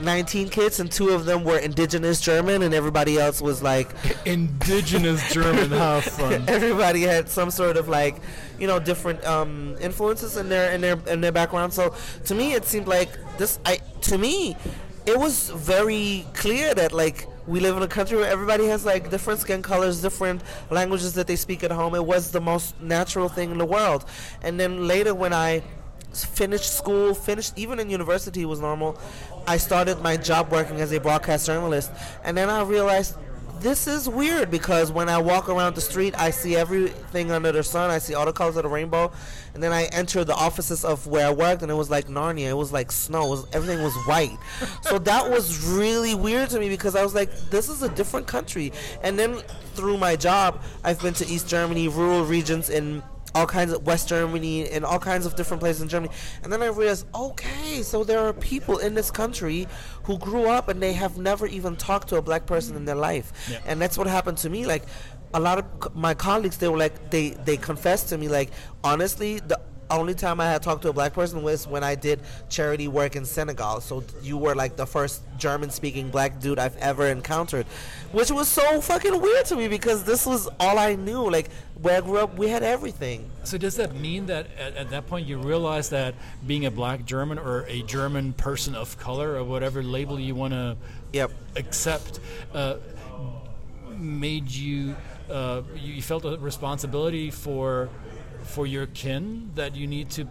19 0.00 0.48
kids 0.48 0.80
and 0.80 0.90
two 0.90 1.10
of 1.10 1.24
them 1.24 1.44
were 1.44 1.58
indigenous 1.58 2.20
German 2.20 2.62
and 2.62 2.74
everybody 2.74 3.18
else 3.18 3.40
was 3.40 3.62
like 3.62 3.88
indigenous 4.24 5.32
German 5.32 5.70
how 5.70 6.00
fun 6.18 6.44
everybody 6.48 7.02
had 7.02 7.28
some 7.28 7.50
sort 7.50 7.76
of 7.76 7.88
like 7.88 8.16
you 8.58 8.66
know 8.66 8.78
different 8.78 9.24
um, 9.24 9.76
influences 9.80 10.36
in 10.36 10.48
their 10.48 10.72
in 10.72 10.80
their 10.80 10.98
in 11.06 11.20
their 11.20 11.32
background 11.32 11.72
so 11.72 11.94
to 12.24 12.34
me 12.34 12.54
it 12.54 12.64
seemed 12.64 12.88
like 12.88 13.10
this 13.38 13.58
I 13.64 13.78
to 14.02 14.18
me 14.18 14.56
it 15.06 15.18
was 15.18 15.50
very 15.50 16.26
clear 16.34 16.74
that 16.74 16.92
like 16.92 17.26
we 17.46 17.58
live 17.58 17.76
in 17.76 17.82
a 17.82 17.88
country 17.88 18.16
where 18.16 18.30
everybody 18.30 18.66
has 18.66 18.84
like 18.84 19.10
different 19.10 19.40
skin 19.40 19.60
colors, 19.62 20.00
different 20.00 20.42
languages 20.70 21.14
that 21.14 21.26
they 21.26 21.36
speak 21.36 21.64
at 21.64 21.72
home. 21.72 21.94
It 21.94 22.04
was 22.04 22.30
the 22.30 22.40
most 22.40 22.80
natural 22.80 23.28
thing 23.28 23.50
in 23.50 23.58
the 23.58 23.64
world. 23.64 24.04
And 24.42 24.60
then 24.60 24.86
later 24.86 25.14
when 25.14 25.32
I 25.32 25.62
finished 26.12 26.76
school, 26.76 27.14
finished 27.14 27.52
even 27.56 27.78
in 27.80 27.90
university 27.90 28.44
was 28.44 28.60
normal. 28.60 28.98
I 29.46 29.56
started 29.56 30.00
my 30.00 30.16
job 30.16 30.50
working 30.50 30.80
as 30.80 30.92
a 30.92 31.00
broadcast 31.00 31.46
journalist, 31.46 31.90
and 32.24 32.36
then 32.36 32.50
I 32.50 32.62
realized 32.62 33.16
this 33.60 33.86
is 33.86 34.08
weird 34.08 34.50
because 34.50 34.90
when 34.90 35.08
I 35.08 35.18
walk 35.18 35.48
around 35.48 35.74
the 35.74 35.82
street, 35.82 36.14
I 36.18 36.30
see 36.30 36.56
everything 36.56 37.30
under 37.30 37.52
the 37.52 37.62
sun. 37.62 37.90
I 37.90 37.98
see 37.98 38.14
all 38.14 38.24
the 38.24 38.32
colors 38.32 38.56
of 38.56 38.62
the 38.62 38.70
rainbow, 38.70 39.12
and 39.52 39.62
then 39.62 39.70
I 39.70 39.84
enter 39.92 40.24
the 40.24 40.34
offices 40.34 40.84
of 40.84 41.06
where 41.06 41.26
I 41.26 41.30
worked, 41.30 41.62
and 41.62 41.70
it 41.70 41.74
was 41.74 41.90
like 41.90 42.06
Narnia. 42.06 42.48
It 42.48 42.54
was 42.54 42.72
like 42.72 42.90
snow. 42.90 43.26
It 43.26 43.30
was, 43.30 43.46
everything 43.52 43.82
was 43.82 43.94
white. 44.06 44.36
so 44.82 44.98
that 45.00 45.30
was 45.30 45.66
really 45.68 46.14
weird 46.14 46.50
to 46.50 46.58
me 46.58 46.68
because 46.70 46.96
I 46.96 47.02
was 47.02 47.14
like, 47.14 47.30
this 47.50 47.68
is 47.68 47.82
a 47.82 47.88
different 47.90 48.26
country. 48.26 48.72
And 49.02 49.18
then 49.18 49.36
through 49.74 49.98
my 49.98 50.16
job, 50.16 50.62
I've 50.82 51.00
been 51.00 51.14
to 51.14 51.26
East 51.26 51.48
Germany, 51.48 51.88
rural 51.88 52.24
regions 52.24 52.70
in 52.70 53.02
all 53.34 53.46
kinds 53.46 53.72
of 53.72 53.86
West 53.86 54.08
Germany 54.08 54.68
and 54.68 54.84
all 54.84 54.98
kinds 54.98 55.26
of 55.26 55.36
different 55.36 55.60
places 55.60 55.82
in 55.82 55.88
Germany. 55.88 56.12
And 56.42 56.52
then 56.52 56.62
I 56.62 56.66
realized, 56.66 57.06
okay, 57.14 57.82
so 57.82 58.04
there 58.04 58.20
are 58.20 58.32
people 58.32 58.78
in 58.78 58.94
this 58.94 59.10
country 59.10 59.66
who 60.04 60.18
grew 60.18 60.46
up 60.48 60.68
and 60.68 60.82
they 60.82 60.92
have 60.92 61.18
never 61.18 61.46
even 61.46 61.76
talked 61.76 62.08
to 62.08 62.16
a 62.16 62.22
black 62.22 62.46
person 62.46 62.76
in 62.76 62.84
their 62.84 62.94
life. 62.96 63.32
Yeah. 63.50 63.60
And 63.66 63.80
that's 63.80 63.96
what 63.96 64.06
happened 64.06 64.38
to 64.38 64.50
me. 64.50 64.66
Like 64.66 64.84
a 65.32 65.40
lot 65.40 65.58
of 65.58 65.94
my 65.94 66.14
colleagues, 66.14 66.58
they 66.58 66.68
were 66.68 66.78
like, 66.78 67.10
they 67.10 67.30
they 67.30 67.56
confessed 67.56 68.08
to 68.08 68.18
me, 68.18 68.28
like 68.28 68.50
honestly, 68.82 69.38
the 69.40 69.60
only 69.90 70.14
time 70.14 70.40
I 70.40 70.46
had 70.46 70.62
talked 70.62 70.82
to 70.82 70.88
a 70.88 70.92
black 70.92 71.12
person 71.12 71.42
was 71.42 71.66
when 71.66 71.82
I 71.84 71.94
did 71.94 72.20
charity 72.48 72.88
work 72.88 73.16
in 73.16 73.24
Senegal. 73.24 73.80
So 73.80 74.04
you 74.22 74.36
were 74.36 74.54
like 74.54 74.76
the 74.76 74.86
first 74.86 75.22
German 75.38 75.70
speaking 75.70 76.10
black 76.10 76.40
dude 76.40 76.58
I've 76.58 76.76
ever 76.76 77.06
encountered, 77.06 77.66
which 78.12 78.30
was 78.30 78.48
so 78.48 78.80
fucking 78.80 79.20
weird 79.20 79.46
to 79.46 79.56
me 79.56 79.68
because 79.68 80.04
this 80.04 80.26
was 80.26 80.48
all 80.58 80.78
I 80.78 80.94
knew. 80.94 81.28
Like 81.30 81.50
where 81.82 81.98
I 81.98 82.00
grew 82.00 82.18
up, 82.18 82.36
we 82.38 82.48
had 82.48 82.62
everything. 82.62 83.28
So 83.44 83.58
does 83.58 83.76
that 83.76 83.94
mean 83.94 84.26
that 84.26 84.46
at, 84.58 84.76
at 84.76 84.90
that 84.90 85.06
point 85.06 85.26
you 85.26 85.38
realize 85.38 85.88
that 85.90 86.14
being 86.46 86.66
a 86.66 86.70
black 86.70 87.04
German 87.04 87.38
or 87.38 87.64
a 87.68 87.82
German 87.82 88.32
person 88.34 88.74
of 88.74 88.98
color 88.98 89.34
or 89.36 89.44
whatever 89.44 89.82
label 89.82 90.18
you 90.20 90.34
want 90.34 90.52
to 90.52 90.76
Yep. 91.12 91.32
accept 91.56 92.20
uh, 92.54 92.76
made 93.98 94.48
you 94.50 94.94
uh, 95.30 95.62
you 95.74 95.94
you 95.94 96.02
felt 96.02 96.24
a 96.24 96.36
responsibility 96.38 97.30
for 97.30 97.88
for 98.42 98.66
your 98.66 98.86
kin 98.86 99.50
that 99.54 99.74
you 99.76 99.86
need 99.86 100.10
to 100.10 100.26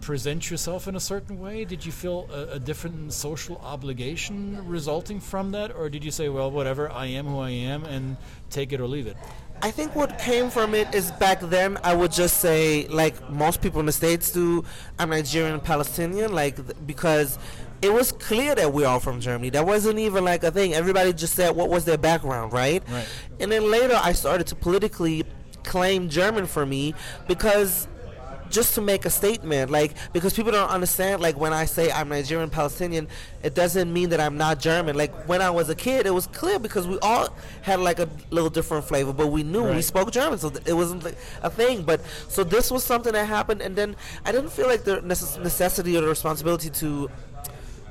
present 0.00 0.50
yourself 0.50 0.86
in 0.86 0.94
a 0.96 1.00
certain 1.00 1.38
way? 1.40 1.64
Did 1.64 1.84
you 1.84 1.92
feel 1.92 2.28
a, 2.32 2.54
a 2.54 2.58
different 2.58 3.12
social 3.12 3.56
obligation 3.58 4.64
resulting 4.66 5.20
from 5.20 5.50
that? 5.52 5.74
Or 5.74 5.88
did 5.88 6.04
you 6.04 6.10
say 6.10 6.28
well 6.28 6.50
whatever 6.50 6.90
i 6.90 7.06
am 7.06 7.26
who 7.26 7.38
i 7.38 7.50
am 7.50 7.84
and 7.84 8.16
take 8.50 8.72
it 8.72 8.80
or 8.80 8.86
leave 8.86 9.06
it 9.06 9.16
I 9.60 9.72
think 9.72 9.96
what 9.96 10.20
came 10.20 10.50
from 10.50 10.72
it 10.72 10.94
is 10.94 11.10
back 11.12 11.40
then 11.40 11.78
I 11.82 11.92
would 11.92 12.12
just 12.12 12.38
say 12.38 12.86
like 12.88 13.28
most 13.28 13.60
people 13.60 13.80
in 13.80 13.86
the 13.86 13.92
states 13.92 14.30
do 14.30 14.64
I'm 15.00 15.10
Nigerian 15.10 15.54
and 15.54 15.62
Palestinian 15.64 16.32
like 16.32 16.86
because 16.86 17.40
it 17.82 17.92
was 17.92 18.12
clear 18.12 18.54
that 18.54 18.72
we're 18.72 18.86
all 18.86 19.00
from 19.00 19.20
Germany. 19.20 19.50
That 19.50 19.66
wasn't 19.66 19.98
even 19.98 20.24
like 20.24 20.44
a 20.44 20.50
thing. 20.52 20.74
Everybody 20.74 21.12
just 21.12 21.34
said 21.34 21.56
what 21.56 21.70
was 21.70 21.84
their 21.84 21.98
background 21.98 22.52
right? 22.52 22.84
Right. 22.88 23.08
and 23.40 23.50
then 23.50 23.68
later 23.68 23.98
I 24.00 24.12
started 24.12 24.46
to 24.48 24.54
politically 24.54 25.24
claim 25.64 26.08
German 26.08 26.46
for 26.46 26.64
me 26.64 26.94
because 27.26 27.88
just 28.50 28.74
to 28.74 28.80
make 28.80 29.04
a 29.04 29.10
statement 29.10 29.70
like 29.70 29.92
because 30.12 30.32
people 30.32 30.52
don't 30.52 30.70
understand 30.70 31.20
like 31.20 31.38
when 31.38 31.52
i 31.52 31.64
say 31.64 31.90
i'm 31.92 32.08
nigerian 32.08 32.48
palestinian 32.48 33.06
it 33.42 33.54
doesn't 33.54 33.92
mean 33.92 34.08
that 34.08 34.20
i'm 34.20 34.36
not 34.36 34.58
german. 34.58 34.96
Like 34.96 35.14
when 35.28 35.42
i 35.42 35.50
was 35.50 35.68
a 35.68 35.74
kid 35.74 36.06
it 36.06 36.14
was 36.14 36.26
clear 36.28 36.58
because 36.58 36.86
we 36.86 36.98
all 37.00 37.28
had 37.62 37.80
like 37.80 37.98
a 37.98 38.08
little 38.30 38.50
different 38.50 38.84
flavor 38.84 39.12
but 39.12 39.28
we 39.28 39.42
knew 39.42 39.64
we 39.64 39.82
spoke 39.82 40.10
german 40.10 40.38
so 40.38 40.50
th- 40.50 40.66
it 40.66 40.72
wasn't 40.72 41.04
like 41.04 41.16
a 41.42 41.50
thing. 41.50 41.82
But 41.82 42.00
so 42.28 42.44
this 42.44 42.70
was 42.70 42.84
something 42.84 43.12
that 43.12 43.26
happened 43.26 43.60
and 43.60 43.76
then 43.76 43.96
i 44.24 44.32
didn't 44.32 44.50
feel 44.50 44.66
like 44.66 44.84
the 44.84 44.98
necess- 45.02 45.42
necessity 45.42 45.96
or 45.96 46.00
the 46.00 46.08
responsibility 46.08 46.70
to 46.70 47.10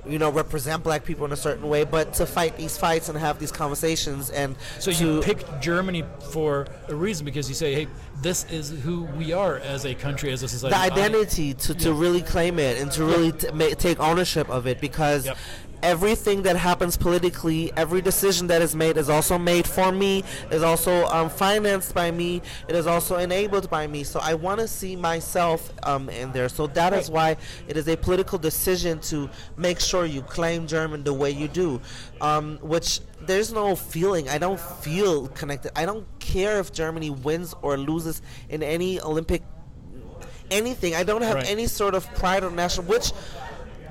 you 0.10 0.20
know 0.20 0.30
represent 0.32 0.84
black 0.84 1.04
people 1.06 1.26
in 1.26 1.32
a 1.32 1.36
certain 1.38 1.68
way 1.68 1.84
but 1.84 2.14
to 2.14 2.26
fight 2.26 2.58
these 2.58 2.78
fights 2.78 3.10
and 3.10 3.18
have 3.18 3.40
these 3.40 3.52
conversations 3.52 4.30
and 4.30 4.56
so 4.80 4.92
you 4.92 5.22
picked 5.22 5.62
germany 5.62 6.04
for 6.32 6.66
a 6.88 6.96
reason 6.96 7.26
because 7.26 7.48
you 7.50 7.56
say 7.56 7.74
hey 7.74 7.88
this 8.22 8.46
is 8.52 8.70
who 8.84 9.04
we 9.18 9.32
are 9.34 9.58
as 9.58 9.86
a 9.86 9.94
country 9.94 10.32
as 10.32 10.44
a 10.44 10.48
society 10.48 10.74
the 10.76 10.82
I- 10.82 11.06
identity 11.06 11.54
to, 11.54 11.74
to 11.76 11.94
really 11.94 12.22
claim 12.22 12.58
it 12.60 12.82
and 12.82 12.92
to 12.94 13.04
really 13.06 13.32
t- 13.32 13.50
ma- 13.54 13.70
take 13.78 14.00
ownership 14.00 14.50
of 14.50 14.66
it 14.68 14.80
because 14.82 15.26
Yep. 15.26 15.38
Everything 15.84 16.42
that 16.42 16.56
happens 16.56 16.98
politically 16.98 17.72
every 17.78 18.02
decision 18.02 18.48
that 18.48 18.62
is 18.62 18.76
made 18.76 18.98
is 18.98 19.10
also 19.10 19.38
made 19.38 19.68
for 19.68 19.92
me 19.92 20.24
is 20.52 20.64
also 20.64 21.06
um, 21.08 21.30
financed 21.30 21.94
by 21.94 22.10
me 22.10 22.42
it 22.68 22.76
is 22.76 22.88
also 22.88 23.18
enabled 23.18 23.70
by 23.70 23.86
me 23.86 24.04
so 24.04 24.20
i 24.24 24.34
want 24.34 24.60
to 24.60 24.68
see 24.68 24.96
myself 24.96 25.72
um, 25.84 26.10
in 26.10 26.32
there 26.32 26.50
so 26.50 26.68
that 26.68 26.94
is 26.94 27.10
Right. 27.10 27.38
why 27.38 27.38
it 27.68 27.78
is 27.78 27.88
a 27.88 27.96
political 27.96 28.40
decision 28.40 29.00
to 29.02 29.30
make 29.56 29.80
sure 29.80 30.06
you 30.06 30.22
claim 30.24 30.66
german 30.68 31.04
the 31.04 31.14
way 31.14 31.30
you 31.32 31.48
do 31.48 31.80
um, 32.22 32.58
which 32.62 33.00
there's 33.22 33.54
no 33.54 33.76
feeling 33.76 34.28
i 34.30 34.38
don't 34.38 34.60
feel 34.60 35.28
connected 35.30 35.72
i 35.76 35.86
don't 35.86 36.06
care 36.20 36.60
if 36.60 36.72
germany 36.72 37.10
wins 37.12 37.54
or 37.62 37.78
loses 37.78 38.22
in 38.50 38.64
any 38.64 39.00
olympic 39.02 39.44
anything. 40.50 40.96
I 40.96 41.04
don't 41.04 41.24
have 41.24 41.36
Right. 41.36 41.50
any 41.52 41.68
sort 41.68 41.94
of 41.94 42.06
pride 42.16 42.42
or 42.46 42.50
national. 42.50 42.86
Which 42.88 43.12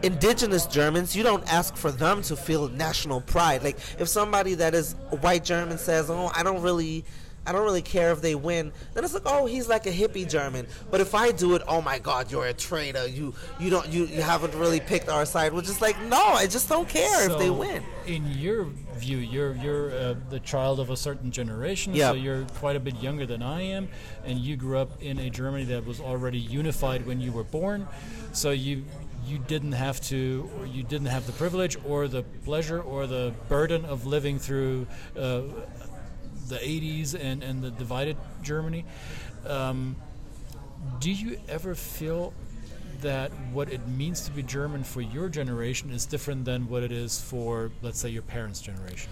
indigenous 0.02 0.66
Germans, 0.66 1.16
you 1.16 1.22
don't 1.22 1.44
ask 1.52 1.76
for 1.76 1.90
them 1.90 2.22
to 2.22 2.36
feel 2.36 2.68
national 2.68 3.20
pride. 3.20 3.62
Like 3.62 3.78
if 3.98 4.08
somebody 4.08 4.54
that 4.54 4.74
is 4.74 4.94
white 5.20 5.44
German 5.44 5.78
says, 5.78 6.10
"Oh, 6.10 6.30
I 6.34 6.42
don't 6.42 6.62
really." 6.62 7.04
I 7.48 7.52
don't 7.52 7.62
really 7.62 7.80
care 7.80 8.10
if 8.10 8.20
they 8.20 8.34
win. 8.34 8.72
Then 8.92 9.04
it's 9.04 9.14
like, 9.14 9.22
oh, 9.24 9.46
he's 9.46 9.68
like 9.68 9.86
a 9.86 9.92
hippie 9.92 10.28
German. 10.28 10.66
But 10.90 11.00
if 11.00 11.14
I 11.14 11.30
do 11.30 11.54
it, 11.54 11.62
oh 11.68 11.80
my 11.80 12.00
God, 12.00 12.28
you're 12.28 12.46
a 12.46 12.52
traitor. 12.52 13.06
You 13.06 13.34
you 13.60 13.70
don't 13.70 13.86
you, 13.86 14.06
you 14.06 14.20
haven't 14.20 14.52
really 14.56 14.80
picked 14.80 15.08
our 15.08 15.24
side. 15.24 15.52
Which 15.52 15.68
is 15.68 15.80
like, 15.80 15.96
no, 16.06 16.20
I 16.20 16.48
just 16.48 16.68
don't 16.68 16.88
care 16.88 17.30
if 17.30 17.38
they 17.38 17.50
win. 17.50 17.84
In 18.04 18.26
your 18.32 18.64
view, 18.96 19.18
you're 19.18 19.54
you're 19.58 19.92
uh, 19.92 20.14
the 20.28 20.40
child 20.40 20.80
of 20.80 20.90
a 20.90 20.96
certain 20.96 21.30
generation, 21.30 21.94
Yeah. 21.94 22.08
so 22.08 22.14
you're 22.14 22.46
quite 22.58 22.74
a 22.74 22.80
bit 22.80 22.96
younger 22.96 23.26
than 23.26 23.42
I 23.44 23.62
am, 23.62 23.90
and 24.24 24.40
you 24.40 24.56
grew 24.56 24.78
up 24.78 25.00
in 25.00 25.20
a 25.20 25.30
Germany 25.30 25.66
that 25.66 25.86
was 25.86 26.00
already 26.00 26.40
unified 26.40 27.06
when 27.06 27.20
you 27.20 27.30
were 27.30 27.44
born, 27.44 27.86
so 28.32 28.50
you 28.50 28.82
you 29.26 29.38
didn't 29.38 29.72
have 29.72 30.00
to, 30.02 30.48
or 30.58 30.66
you 30.66 30.82
didn't 30.82 31.08
have 31.08 31.26
the 31.26 31.32
privilege 31.32 31.76
or 31.84 32.08
the 32.08 32.22
pleasure 32.44 32.80
or 32.80 33.06
the 33.06 33.34
burden 33.48 33.84
of 33.84 34.06
living 34.06 34.38
through. 34.38 34.86
Uh, 35.16 35.42
the 36.48 36.56
80s 36.56 37.14
and, 37.20 37.42
and 37.42 37.62
the 37.62 37.70
divided 37.70 38.16
Germany. 38.42 38.84
Um, 39.46 39.96
do 41.00 41.10
you 41.10 41.38
ever 41.48 41.74
feel 41.74 42.32
that 43.00 43.30
what 43.52 43.72
it 43.72 43.86
means 43.88 44.22
to 44.22 44.30
be 44.30 44.42
German 44.42 44.84
for 44.84 45.00
your 45.00 45.28
generation 45.28 45.90
is 45.90 46.06
different 46.06 46.44
than 46.44 46.68
what 46.68 46.82
it 46.82 46.92
is 46.92 47.20
for, 47.20 47.70
let's 47.82 47.98
say, 47.98 48.08
your 48.08 48.22
parents' 48.22 48.60
generation? 48.60 49.10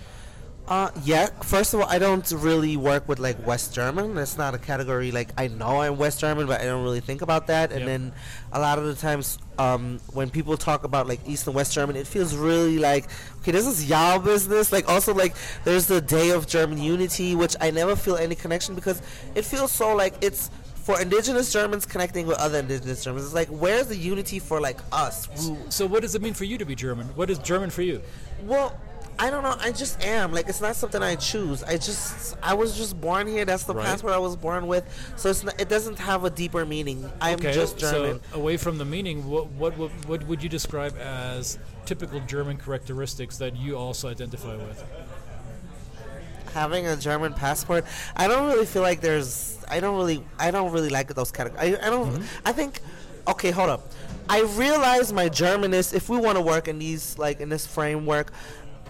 Uh, 0.67 0.91
yeah. 1.05 1.27
First 1.43 1.75
of 1.75 1.81
all, 1.81 1.87
I 1.89 1.99
don't 1.99 2.29
really 2.33 2.79
work 2.79 3.07
with 3.07 3.19
like 3.19 3.47
West 3.47 3.75
German. 3.75 4.15
That's 4.15 4.39
not 4.39 4.55
a 4.55 4.59
category 4.59 5.11
like 5.11 5.29
I 5.37 5.49
know 5.49 5.83
I'm 5.83 5.99
West 5.99 6.21
German, 6.21 6.47
but 6.47 6.63
I 6.63 6.65
don't 6.65 6.83
really 6.83 7.01
think 7.01 7.21
about 7.21 7.49
that. 7.49 7.71
And 7.71 7.81
Yep. 7.81 7.87
then 7.87 8.13
a 8.51 8.61
lot 8.61 8.79
of 8.79 8.87
the 8.87 8.95
times, 8.95 9.39
um, 9.59 10.01
when 10.15 10.31
people 10.31 10.57
talk 10.57 10.85
about 10.85 11.07
like 11.07 11.21
East 11.29 11.47
and 11.47 11.55
West 11.55 11.75
German, 11.75 11.97
it 11.97 12.07
feels 12.07 12.35
really 12.35 12.79
like 12.79 13.05
okay, 13.41 13.53
this 13.53 13.67
is 13.67 13.87
y'all 13.91 14.19
business. 14.19 14.73
Like 14.73 14.89
also 14.89 15.13
like 15.13 15.35
there's 15.65 15.85
the 15.87 16.01
Day 16.01 16.31
of 16.31 16.47
German 16.47 16.79
Unity, 16.83 17.35
which 17.35 17.55
I 17.61 17.71
never 17.71 17.95
feel 17.95 18.17
any 18.17 18.35
connection 18.35 18.75
because 18.75 19.03
it 19.35 19.45
feels 19.45 19.71
so 19.71 19.95
like 19.95 20.15
it's. 20.23 20.51
For 20.85 21.01
indigenous 21.01 21.51
Germans 21.51 21.87
connecting 21.87 22.27
with 22.27 22.37
other 22.37 22.59
indigenous 22.59 23.03
Germans, 23.03 23.25
it's 23.25 23.33
like 23.35 23.49
where's 23.49 23.87
the 23.87 23.97
unity 23.97 24.39
for 24.39 24.61
like 24.61 24.79
us? 24.93 25.27
Who, 25.47 25.57
So, 25.71 25.87
what 25.87 26.03
does 26.03 26.15
it 26.15 26.21
mean 26.21 26.35
for 26.35 26.45
you 26.45 26.59
to 26.59 26.67
be 26.67 26.75
German? 26.75 27.07
What 27.17 27.31
is 27.31 27.39
German 27.39 27.71
for 27.71 27.81
you? 27.81 28.03
well, 28.43 28.79
I 29.17 29.31
don't 29.31 29.43
know. 29.45 29.55
I 29.61 29.71
just 29.71 30.03
am. 30.05 30.33
Like 30.33 30.49
it's 30.49 30.61
not 30.61 30.75
something 30.75 31.01
I 31.03 31.15
choose. 31.15 31.63
I 31.63 31.75
just 31.75 32.37
I 32.43 32.55
was 32.55 32.77
just 32.77 33.01
born 33.01 33.27
here. 33.29 33.45
That's 33.45 33.63
the 33.65 33.75
Right. 33.75 33.87
passport 33.87 34.13
I 34.13 34.19
was 34.19 34.35
born 34.37 34.67
with. 34.67 34.85
So 35.17 35.31
it's 35.31 35.45
not, 35.45 35.61
it 35.61 35.69
doesn't 35.69 35.99
have 35.99 36.25
a 36.25 36.31
deeper 36.31 36.67
meaning. 36.67 37.09
I'm 37.21 37.35
okay, 37.39 37.53
just 37.53 37.79
German. 37.79 38.21
so 38.33 38.39
away 38.39 38.57
from 38.57 38.77
the 38.79 38.85
meaning, 38.85 39.29
what, 39.29 39.47
what 39.53 39.79
what 39.79 39.91
what 40.09 40.27
would 40.27 40.43
you 40.43 40.49
describe 40.49 40.97
as 40.99 41.59
typical 41.87 42.19
German 42.21 42.57
characteristics 42.59 43.37
that 43.39 43.57
you 43.57 43.77
also 43.77 44.09
identify 44.09 44.57
with? 44.57 44.83
Having 46.53 46.87
a 46.87 46.97
German 46.97 47.35
passport, 47.35 47.85
I 48.17 48.29
don't 48.29 48.47
really 48.49 48.67
feel 48.67 48.83
like 48.83 49.01
there's. 49.01 49.59
I 49.69 49.81
don't 49.81 49.97
really. 49.97 50.23
I 50.39 50.51
don't 50.53 50.71
really 50.73 50.89
like 50.89 51.13
those 51.15 51.33
categories. 51.33 51.75
I, 51.77 51.87
I 51.87 51.91
don't. 51.91 52.13
Mm-hmm. 52.13 52.47
I 52.49 52.53
think. 52.53 52.81
Okay, 53.27 53.51
hold 53.51 53.71
up. 53.71 53.91
I 54.29 54.43
realize 54.43 55.13
my 55.13 55.29
German 55.29 55.75
is. 55.75 55.93
If 55.93 56.09
we 56.09 56.17
want 56.19 56.37
to 56.37 56.43
work 56.43 56.69
in 56.69 56.79
these 56.79 57.19
like 57.19 57.41
in 57.41 57.49
this 57.49 57.67
framework. 57.67 58.33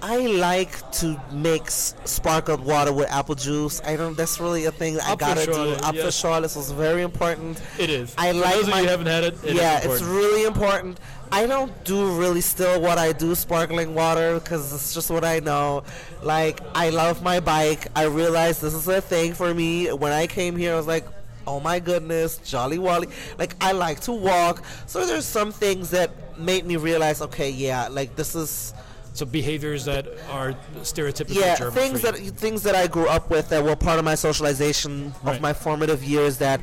I 0.03 0.19
like 0.19 0.91
to 0.93 1.21
mix 1.33 1.95
sparkled 2.05 2.61
water 2.65 2.93
with 2.93 3.11
apple 3.11 3.35
juice. 3.35 3.81
I 3.85 3.97
don't. 3.97 4.17
That's 4.17 4.39
really 4.39 4.67
a 4.67 4.71
thing 4.73 4.95
that 4.95 5.07
I 5.07 5.17
gotta 5.17 5.47
do. 5.47 5.77
Apfelschorle 5.77 6.43
yes. 6.43 6.57
is 6.57 6.71
very 6.73 7.03
important. 7.03 7.61
It 7.79 7.89
is. 7.91 8.15
I 8.19 8.33
For 8.33 8.39
like 8.39 8.55
those 8.55 8.65
of 8.65 8.71
my- 8.71 8.81
you 8.81 8.89
haven't 8.89 9.07
had 9.07 9.25
it. 9.25 9.35
it 9.43 9.51
is 9.51 9.55
yeah, 9.55 9.81
it's 9.83 10.03
really 10.03 10.45
important. 10.45 11.01
I 11.33 11.47
don't 11.47 11.73
do 11.85 12.17
really 12.17 12.43
still 12.43 12.81
what 12.81 12.99
I 12.99 13.13
do 13.13 13.35
sparkling 13.35 13.95
water 13.95 14.39
because 14.39 14.73
it's 14.73 14.95
just 14.95 15.11
what 15.11 15.25
I 15.25 15.41
know. 15.41 15.85
Like 16.23 16.61
I 16.75 16.91
love 16.91 17.23
my 17.23 17.41
bike. 17.41 17.89
I 17.97 18.05
realized 18.05 18.61
this 18.63 18.75
is 18.75 18.87
a 18.87 19.01
thing 19.01 19.33
for 19.35 19.53
me. 19.55 19.91
When 19.91 20.13
I 20.13 20.27
came 20.27 20.55
here, 20.55 20.75
I 20.75 20.77
was 20.77 20.87
like, 20.87 21.07
oh 21.47 21.61
my 21.61 21.79
goodness, 21.81 22.37
Jolly 22.39 22.79
Wally. 22.79 23.09
Like 23.39 23.57
I 23.61 23.73
like 23.73 24.01
to 24.01 24.13
walk. 24.13 24.65
So 24.87 25.07
there's 25.07 25.25
some 25.25 25.51
things 25.51 25.91
that 25.91 26.11
made 26.39 26.67
me 26.67 26.77
realize, 26.77 27.23
okay, 27.23 27.51
yeah, 27.51 27.89
like 27.89 28.17
this 28.17 28.35
is 28.35 28.75
so 29.14 29.25
behaviors 29.25 29.85
that 29.87 30.06
are 30.28 30.54
stereotypical 30.83 31.37
yeah 31.37 31.54
things 31.71 32.02
that 32.02 32.16
things 32.16 32.62
that 32.64 32.75
I 32.75 32.87
grew 32.88 33.06
up 33.06 33.30
with 33.30 33.49
that 33.50 33.64
were 33.64 33.76
part 33.76 33.99
of 33.99 34.04
my 34.04 34.14
socialization 34.16 35.14
Right. 35.23 35.37
of 35.37 35.40
my 35.40 35.52
formative 35.52 36.02
years 36.04 36.38
that 36.38 36.61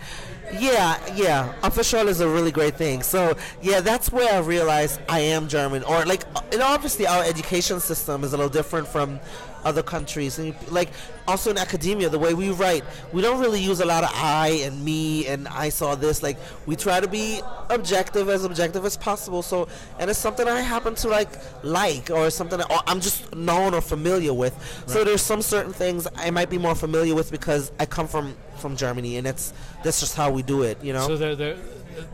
yeah 0.59 0.99
yeah. 1.15 1.53
Official 1.63 2.07
is 2.07 2.19
a 2.19 2.27
really 2.27 2.51
great 2.51 2.75
thing. 2.75 3.01
So 3.03 3.35
yeah 3.61 3.81
that's 3.81 4.11
where 4.11 4.33
I 4.33 4.39
realized 4.39 4.99
I 5.09 5.19
am 5.19 5.47
German. 5.47 5.83
Or 5.83 6.05
like 6.05 6.23
uh, 6.35 6.41
and 6.51 6.61
obviously 6.61 7.07
our 7.07 7.23
education 7.23 7.79
system 7.79 8.23
is 8.23 8.33
a 8.33 8.37
little 8.37 8.49
different 8.49 8.87
from 8.87 9.19
other 9.63 9.83
countries. 9.83 10.39
And 10.39 10.55
like 10.71 10.89
also 11.27 11.51
in 11.51 11.57
academia 11.57 12.09
the 12.09 12.17
way 12.17 12.33
we 12.33 12.49
write 12.49 12.83
we 13.13 13.21
don't 13.21 13.39
really 13.39 13.61
use 13.61 13.79
a 13.79 13.85
lot 13.85 14.03
of 14.03 14.09
I 14.13 14.61
and 14.63 14.83
me 14.83 15.27
and 15.27 15.47
I 15.47 15.69
saw 15.69 15.95
this. 15.95 16.23
Like 16.23 16.37
we 16.65 16.75
try 16.75 16.99
to 16.99 17.07
be 17.07 17.41
objective 17.69 18.29
as 18.29 18.43
objective 18.43 18.85
as 18.85 18.97
possible. 18.97 19.41
So 19.41 19.67
and 19.99 20.09
it's 20.09 20.19
something 20.19 20.47
I 20.47 20.61
happen 20.61 20.95
to 20.95 21.07
like 21.07 21.29
like 21.63 22.09
or 22.09 22.29
something 22.29 22.57
that, 22.57 22.71
or 22.71 22.79
I'm 22.87 23.01
just 23.01 23.35
known 23.35 23.73
or 23.73 23.81
familiar 23.81 24.33
with. 24.33 24.55
So 24.87 25.03
there's 25.03 25.21
some 25.21 25.41
certain 25.41 25.73
things 25.73 26.07
I 26.15 26.31
might 26.31 26.49
be 26.49 26.57
more 26.57 26.75
familiar 26.75 27.15
with 27.15 27.31
because 27.31 27.71
I 27.79 27.85
come 27.85 28.07
from 28.07 28.35
from 28.61 28.75
Germany 28.77 29.17
and 29.17 29.25
it's 29.27 29.53
that's 29.83 29.99
just 29.99 30.15
how 30.15 30.29
we 30.31 30.41
do 30.43 30.61
it 30.69 30.77
you 30.83 30.93
know 30.93 31.05
So 31.07 31.17
they're, 31.17 31.35
they're, 31.35 31.57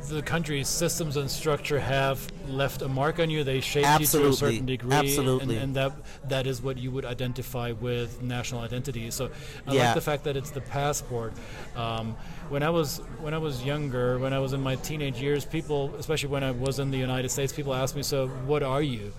the 0.09 0.21
country's 0.23 0.67
systems 0.67 1.17
and 1.17 1.29
structure 1.29 1.79
have 1.79 2.19
left 2.47 2.81
a 2.81 2.87
mark 2.87 3.19
on 3.19 3.29
you. 3.29 3.43
They 3.43 3.59
shaped 3.61 3.99
you 3.99 4.07
to 4.07 4.27
a 4.29 4.33
certain 4.33 4.65
degree, 4.65 4.91
Absolutely. 4.91 5.55
and, 5.55 5.63
and 5.65 5.75
that 5.75 5.91
that 6.29 6.47
is 6.47 6.61
what 6.61 6.77
you 6.77 6.89
would 6.91 7.05
identify 7.05 7.73
with 7.73 8.21
national 8.23 8.61
identity. 8.61 9.11
So 9.11 9.29
I 9.67 9.73
Yeah. 9.73 9.85
like 9.85 9.95
the 9.95 10.01
fact 10.01 10.23
that 10.23 10.35
it's 10.35 10.49
the 10.49 10.61
passport. 10.61 11.33
Um, 11.75 12.15
when 12.49 12.63
I 12.63 12.71
was 12.71 13.01
when 13.25 13.33
I 13.33 13.37
was 13.37 13.63
younger, 13.63 14.17
when 14.17 14.33
I 14.33 14.39
was 14.39 14.53
in 14.53 14.61
my 14.61 14.75
teenage 14.77 15.21
years, 15.21 15.45
people, 15.45 15.93
especially 15.99 16.29
when 16.29 16.43
I 16.43 16.51
was 16.51 16.79
in 16.79 16.89
the 16.89 16.97
United 17.09 17.29
States, 17.29 17.53
people 17.53 17.73
asked 17.75 17.95
me, 17.95 18.03
"So 18.03 18.27
what 18.49 18.63
are 18.63 18.81
you?" 18.81 19.13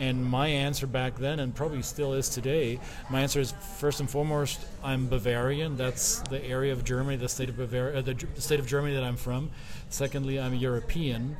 And 0.00 0.24
my 0.24 0.48
answer 0.48 0.86
back 0.86 1.18
then, 1.18 1.40
and 1.40 1.54
probably 1.54 1.82
still 1.82 2.14
is 2.14 2.30
today, 2.30 2.80
my 3.10 3.20
answer 3.20 3.38
is 3.38 3.52
first 3.76 4.00
and 4.00 4.08
foremost, 4.08 4.64
I'm 4.82 5.08
Bavarian. 5.08 5.76
That's 5.76 6.20
the 6.30 6.42
area 6.42 6.72
of 6.72 6.84
Germany, 6.84 7.16
the 7.16 7.28
state 7.28 7.50
of 7.50 7.58
Bavaria, 7.58 7.98
uh, 7.98 8.00
the, 8.00 8.14
the 8.14 8.40
state 8.40 8.58
of 8.58 8.66
Germany 8.66 8.94
that 8.94 9.04
I'm 9.04 9.16
from. 9.16 9.50
Secondly, 9.90 10.40
I'm 10.40 10.54
European. 10.54 11.36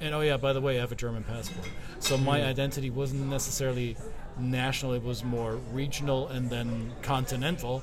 And 0.00 0.14
oh 0.14 0.20
yeah, 0.20 0.36
by 0.36 0.52
the 0.52 0.60
way, 0.60 0.78
I 0.78 0.80
have 0.80 0.92
a 0.92 0.96
German 0.96 1.24
passport. 1.24 1.68
So 1.98 2.16
my 2.16 2.44
identity 2.44 2.88
wasn't 2.88 3.28
necessarily 3.28 3.96
national; 4.38 4.92
it 4.92 5.02
was 5.02 5.24
more 5.24 5.56
regional 5.72 6.28
and 6.28 6.50
then 6.50 6.92
continental. 7.02 7.82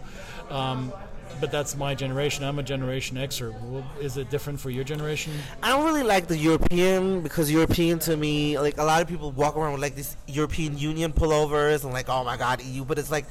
Um, 0.49 0.93
but 1.39 1.51
that's 1.51 1.75
my 1.75 1.95
generation. 1.95 2.43
I'm 2.43 2.59
a 2.59 2.63
Generation 2.63 3.17
Xer. 3.17 3.53
Well, 3.61 3.85
is 4.01 4.17
it 4.17 4.29
different 4.29 4.59
for 4.59 4.69
your 4.69 4.83
generation? 4.83 5.33
I 5.63 5.69
don't 5.69 5.85
really 5.85 6.03
like 6.03 6.27
the 6.27 6.37
European 6.37 7.21
because 7.21 7.51
European 7.51 7.99
to 7.99 8.17
me, 8.17 8.59
like 8.59 8.77
a 8.77 8.83
lot 8.83 9.01
of 9.01 9.07
people 9.07 9.31
walk 9.31 9.55
around 9.55 9.73
with 9.73 9.81
like 9.81 9.95
these 9.95 10.15
European 10.27 10.77
Union 10.77 11.13
pullovers 11.13 11.83
and 11.83 11.93
like, 11.93 12.09
oh 12.09 12.23
my 12.23 12.37
God, 12.37 12.61
EU. 12.61 12.83
But 12.83 12.99
it's 12.99 13.11
like, 13.11 13.25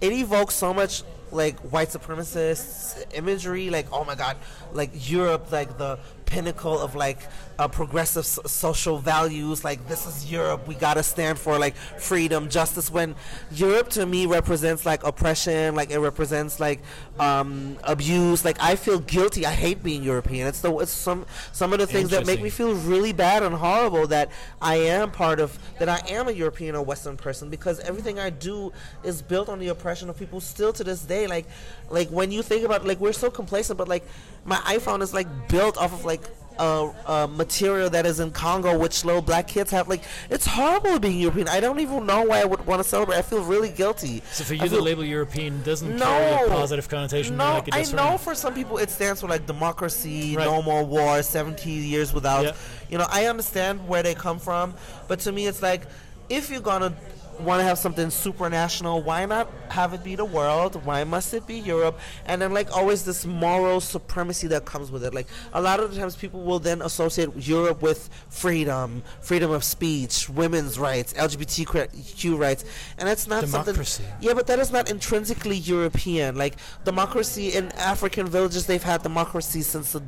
it 0.00 0.12
evokes 0.12 0.54
so 0.54 0.74
much 0.74 1.02
like 1.32 1.58
white 1.60 1.88
supremacist 1.88 3.04
imagery. 3.14 3.70
Like, 3.70 3.86
oh 3.92 4.04
my 4.04 4.14
God, 4.14 4.36
like 4.72 4.90
Europe, 5.10 5.50
like 5.52 5.78
the 5.78 5.98
pinnacle 6.26 6.76
of 6.78 6.96
like 6.96 7.18
uh, 7.58 7.68
progressive 7.68 8.24
s- 8.24 8.38
social 8.46 8.98
values. 8.98 9.64
Like, 9.64 9.86
this 9.88 10.06
is 10.06 10.30
Europe. 10.30 10.66
We 10.66 10.74
gotta 10.74 11.02
stand 11.02 11.38
for 11.38 11.58
like 11.58 11.76
freedom, 11.76 12.48
justice. 12.48 12.90
When 12.90 13.14
Europe 13.52 13.88
to 13.90 14.04
me 14.04 14.26
represents 14.26 14.84
like 14.84 15.04
oppression, 15.04 15.74
like 15.74 15.90
it 15.90 15.98
represents 15.98 16.60
like 16.60 16.80
um, 17.18 17.78
abuse. 17.84 18.44
Like, 18.44 18.60
I 18.60 18.76
feel 18.76 18.98
guilty. 18.98 19.46
I 19.46 19.52
hate 19.52 19.82
being 19.82 20.02
European. 20.02 20.46
It's 20.46 20.60
the 20.60 20.76
it's 20.78 20.92
some 20.92 21.26
some 21.52 21.72
of 21.72 21.78
the 21.78 21.86
things 21.86 22.10
that 22.10 22.26
make 22.26 22.42
me 22.42 22.50
feel 22.50 22.74
really 22.74 23.12
bad 23.12 23.42
and 23.42 23.54
horrible 23.54 24.06
that 24.08 24.30
I 24.60 24.76
am 24.76 25.10
part 25.10 25.40
of 25.40 25.58
that 25.78 25.88
I 25.88 26.00
am 26.08 26.28
a 26.28 26.32
European 26.32 26.74
or 26.74 26.82
Western 26.82 27.16
person 27.16 27.48
because 27.50 27.80
everything 27.80 28.18
I 28.18 28.30
do 28.30 28.72
is 29.02 29.22
built 29.22 29.48
on 29.48 29.58
the 29.58 29.68
oppression 29.68 30.10
of 30.10 30.18
people 30.18 30.40
still 30.40 30.72
to 30.74 30.84
this 30.84 31.02
day. 31.02 31.15
Like 31.24 31.46
like 31.88 32.10
when 32.10 32.30
you 32.30 32.42
think 32.42 32.64
about 32.64 32.84
like 32.86 33.00
we're 33.00 33.12
so 33.14 33.30
complacent, 33.30 33.78
but 33.78 33.88
like 33.88 34.04
my 34.44 34.56
iPhone 34.56 35.00
is 35.00 35.14
like 35.14 35.48
built 35.48 35.78
off 35.78 35.92
of 35.94 36.04
like 36.04 36.20
uh, 36.58 36.90
uh, 37.06 37.26
material 37.26 37.90
that 37.90 38.06
is 38.06 38.20
in 38.20 38.30
Congo, 38.30 38.78
which 38.78 39.04
little 39.04 39.22
black 39.22 39.46
kids 39.46 39.70
have. 39.70 39.88
Like, 39.88 40.02
it's 40.30 40.46
horrible 40.46 40.98
being 40.98 41.18
European. 41.20 41.48
I 41.48 41.60
don't 41.60 41.80
even 41.80 42.06
know 42.06 42.22
why 42.22 42.40
I 42.40 42.44
would 42.44 42.66
want 42.66 42.82
to 42.82 42.88
celebrate. 42.88 43.16
I 43.18 43.22
feel 43.22 43.42
really 43.44 43.68
guilty. 43.70 44.22
So 44.32 44.44
for 44.44 44.54
I 44.54 44.64
you, 44.64 44.68
the 44.68 44.80
label 44.80 45.04
European 45.04 45.62
doesn't 45.62 45.96
no, 45.96 46.04
carry 46.04 46.46
a 46.46 46.48
positive 46.50 46.88
connotation. 46.88 47.36
No, 47.36 47.44
like 47.44 47.68
it 47.68 47.74
I 47.74 47.82
know 47.92 48.12
me. 48.12 48.18
for 48.18 48.34
some 48.34 48.54
people 48.54 48.78
it 48.78 48.90
stands 48.90 49.20
for 49.20 49.28
like 49.28 49.46
democracy, 49.46 50.36
Right. 50.36 50.44
no 50.46 50.62
more 50.62 50.82
war, 50.84 51.22
70 51.22 51.70
years 51.70 52.12
without. 52.14 52.44
Yeah. 52.44 52.52
You 52.88 52.98
know, 52.98 53.06
I 53.10 53.26
understand 53.26 53.86
where 53.86 54.02
they 54.02 54.14
come 54.14 54.38
from, 54.38 54.74
but 55.08 55.20
to 55.20 55.32
me 55.32 55.46
it's 55.46 55.62
like 55.62 55.82
if 56.28 56.50
you're 56.50 56.60
gonna 56.60 56.94
want 57.40 57.60
to 57.60 57.64
have 57.64 57.78
something 57.78 58.08
supranational, 58.08 59.02
why 59.04 59.24
not 59.26 59.50
have 59.70 59.94
it 59.94 60.02
be 60.04 60.14
the 60.14 60.24
world? 60.24 60.84
Why 60.84 61.04
must 61.04 61.34
it 61.34 61.46
be 61.46 61.58
Europe? 61.58 61.98
And 62.26 62.40
then 62.40 62.52
like 62.52 62.74
always 62.76 63.04
this 63.04 63.24
moral 63.26 63.80
supremacy 63.80 64.46
that 64.48 64.64
comes 64.64 64.90
with 64.90 65.04
it. 65.04 65.14
Like 65.14 65.26
a 65.52 65.60
lot 65.60 65.80
of 65.80 65.94
the 65.94 66.00
times 66.00 66.16
people 66.16 66.42
will 66.42 66.58
then 66.58 66.82
associate 66.82 67.30
Europe 67.36 67.82
with 67.82 68.08
freedom, 68.28 69.02
freedom 69.20 69.50
of 69.50 69.64
speech, 69.64 70.28
women's 70.28 70.78
rights, 70.78 71.12
LGBTQ 71.14 72.38
rights, 72.38 72.64
and 72.98 73.08
that's 73.08 73.26
not 73.26 73.44
Democracy. 73.44 74.02
something. 74.02 74.16
Yeah, 74.20 74.34
but 74.34 74.46
that 74.46 74.58
is 74.58 74.72
not 74.72 74.90
intrinsically 74.90 75.56
European. 75.56 76.36
Like 76.36 76.56
democracy 76.84 77.50
in 77.50 77.72
African 77.72 78.26
villages, 78.26 78.66
they've 78.66 78.82
had 78.82 79.02
democracy 79.02 79.62
since 79.62 79.92
the 79.92 80.02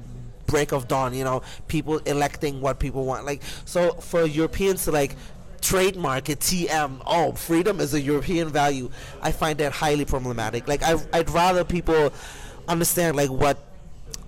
break 0.47 0.73
of 0.73 0.89
dawn. 0.89 1.15
You 1.15 1.25
know, 1.25 1.43
people 1.69 1.99
electing 1.99 2.61
what 2.61 2.79
people 2.79 3.05
want. 3.05 3.25
Like 3.25 3.43
so, 3.65 3.93
for 3.93 4.25
Europeans 4.25 4.85
to 4.85 4.91
like 4.93 5.15
trademark 5.61 6.29
it 6.29 6.41
TM. 6.41 7.01
Oh, 7.07 7.33
freedom 7.33 7.81
is 7.81 7.95
a 7.95 8.01
European 8.01 8.49
value. 8.49 8.91
I 9.23 9.33
find 9.33 9.59
that 9.59 9.73
highly 9.73 10.05
problematic. 10.05 10.69
Like 10.69 10.83
I, 10.83 10.97
I'd 11.13 11.31
rather 11.31 11.65
people 11.65 12.13
understand 12.67 13.17
like 13.17 13.31
what. 13.31 13.59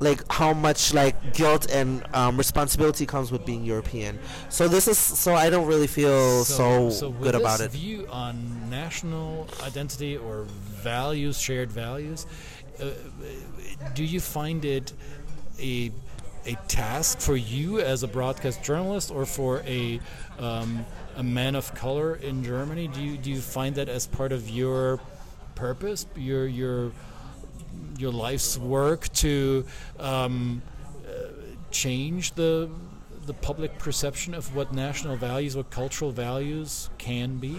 Like 0.02 0.22
how 0.32 0.54
much 0.54 0.94
like 0.94 1.34
guilt 1.34 1.70
and 1.70 2.02
um, 2.14 2.38
responsibility 2.38 3.04
comes 3.04 3.30
with 3.30 3.44
being 3.44 3.66
European. 3.66 4.18
So 4.48 4.66
this 4.66 4.88
is 4.88 4.96
so 4.96 5.34
I 5.34 5.50
don't 5.50 5.66
really 5.66 5.86
feel 5.86 6.42
so, 6.42 6.86
with 6.86 7.20
good 7.20 7.34
this 7.34 7.40
about 7.42 7.60
it. 7.60 7.70
View 7.72 8.06
on 8.10 8.70
national 8.70 9.46
identity 9.62 10.16
or 10.16 10.44
values, 10.44 11.38
shared 11.38 11.70
values. 11.70 12.26
Uh, 12.80 12.92
do 13.94 14.02
you 14.02 14.20
find 14.20 14.64
it 14.64 14.94
a 15.58 15.92
a 16.46 16.54
task 16.68 17.20
for 17.20 17.36
you 17.36 17.80
as 17.80 18.02
a 18.02 18.08
broadcast 18.08 18.62
journalist, 18.62 19.10
or 19.10 19.26
for 19.26 19.60
a 19.66 20.00
um, 20.38 20.84
a 21.16 21.22
man 21.22 21.54
of 21.54 21.74
color 21.74 22.16
in 22.16 22.42
Germany? 22.44 22.88
Do 22.88 23.02
you 23.02 23.16
do 23.16 23.30
you 23.30 23.40
find 23.40 23.74
that 23.76 23.88
as 23.88 24.06
part 24.06 24.32
of 24.32 24.48
your 24.48 25.00
purpose, 25.54 26.06
your 26.16 26.46
your 26.46 26.92
your 27.98 28.12
life's 28.12 28.56
work 28.56 29.12
to 29.12 29.64
um, 29.98 30.62
uh, 31.06 31.10
change 31.70 32.32
the 32.32 32.70
the 33.26 33.34
public 33.34 33.78
perception 33.78 34.34
of 34.34 34.54
what 34.56 34.72
national 34.72 35.16
values, 35.16 35.56
what 35.56 35.70
cultural 35.70 36.10
values 36.10 36.90
can 36.98 37.36
be? 37.36 37.58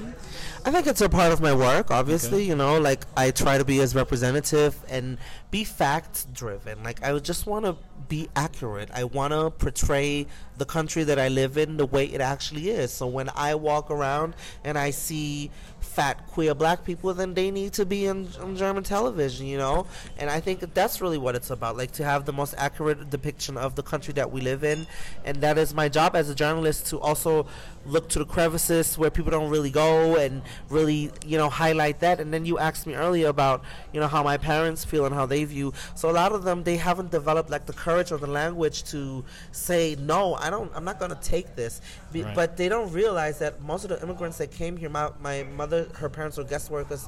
I 0.66 0.72
think 0.72 0.88
it's 0.88 1.02
a 1.02 1.10
part 1.10 1.32
of 1.32 1.40
my 1.42 1.54
work, 1.54 1.92
obviously, 1.92 2.40
Okay. 2.40 2.44
you 2.44 2.56
know, 2.56 2.80
like 2.80 3.06
I 3.16 3.32
try 3.32 3.58
to 3.58 3.66
be 3.66 3.80
as 3.80 3.94
representative 3.96 4.76
and 4.90 5.18
be 5.52 5.64
fact 5.64 6.34
driven. 6.34 6.84
Like 6.84 7.04
I 7.04 7.18
just 7.20 7.46
want 7.46 7.66
to 7.66 7.76
be 8.08 8.28
accurate. 8.36 8.90
I 8.94 9.04
want 9.06 9.32
to 9.32 9.52
portray 9.52 10.28
the 10.58 10.66
country 10.66 11.04
that 11.06 11.18
I 11.18 11.28
live 11.30 11.58
in 11.58 11.78
the 11.78 11.86
way 11.86 12.06
it 12.06 12.22
actually 12.22 12.70
is. 12.70 12.92
So 12.92 13.08
when 13.08 13.30
I 13.36 13.56
walk 13.56 13.90
around 13.90 14.36
and 14.64 14.78
I 14.78 14.92
see 14.92 15.50
fat 15.80 16.28
queer 16.28 16.54
black 16.54 16.84
people, 16.86 17.14
then 17.14 17.34
they 17.34 17.52
need 17.52 17.74
to 17.74 17.86
be 17.86 18.06
in, 18.06 18.28
on 18.40 18.56
German 18.56 18.84
television, 18.84 19.48
you 19.48 19.58
know? 19.58 19.88
And 20.18 20.30
I 20.30 20.40
think 20.40 20.60
that 20.60 20.74
that's 20.76 21.02
really 21.02 21.18
what 21.18 21.36
it's 21.36 21.50
about, 21.50 21.78
like 21.78 21.92
to 21.94 22.04
have 22.04 22.26
the 22.26 22.34
most 22.34 22.54
accurate 22.58 23.10
depiction 23.10 23.58
of 23.58 23.76
the 23.76 23.84
country 23.84 24.14
that 24.16 24.32
we 24.32 24.42
live 24.42 24.64
in. 24.64 24.88
And 25.26 25.38
that 25.42 25.51
is 25.58 25.74
my 25.74 25.90
job 25.90 26.16
as 26.16 26.30
a 26.30 26.36
journalist 26.36 26.88
to 26.88 27.00
also 27.00 27.46
look 27.86 28.10
to 28.10 28.20
the 28.20 28.26
crevices 28.26 28.98
where 28.98 29.10
people 29.10 29.32
don't 29.32 29.50
really 29.50 29.72
go 29.72 30.16
and 30.16 30.42
really 30.70 31.12
you 31.26 31.38
know 31.38 31.50
highlight 31.50 32.00
that. 32.02 32.20
And 32.20 32.34
then 32.34 32.46
you 32.46 32.60
asked 32.60 32.86
me 32.88 32.94
earlier 32.94 33.28
about 33.28 33.64
you 33.94 34.00
know 34.00 34.08
how 34.08 34.24
my 34.24 34.38
parents 34.38 34.86
feel 34.86 35.06
and 35.06 35.16
how 35.16 35.26
they 35.26 35.44
view. 35.44 35.74
So 35.96 36.10
a 36.10 36.16
lot 36.22 36.32
of 36.32 36.44
them 36.44 36.64
they 36.64 36.78
haven't 36.78 37.12
developed 37.12 37.50
like 37.50 37.66
the 37.66 37.74
courage 37.74 38.12
or 38.12 38.18
the 38.18 38.28
language 38.28 38.84
to 38.92 39.24
say 39.52 39.96
no 40.00 40.36
i 40.36 40.50
don't 40.50 40.72
i'm 40.76 40.84
not 40.86 41.00
going 41.00 41.12
to 41.12 41.22
take 41.22 41.56
this. 41.56 41.82
Be- 42.12 42.22
Right. 42.24 42.36
but 42.36 42.56
they 42.58 42.70
don't 42.70 42.92
realize 42.92 43.40
that 43.40 43.62
most 43.64 43.84
of 43.84 43.90
the 43.90 44.02
immigrants 44.04 44.38
that 44.38 44.52
came 44.52 44.78
here 44.78 44.90
my, 44.90 45.10
my 45.22 45.44
mother 45.44 45.88
her 45.96 46.08
parents 46.10 46.38
were 46.38 46.44
guest 46.44 46.70
workers 46.70 47.08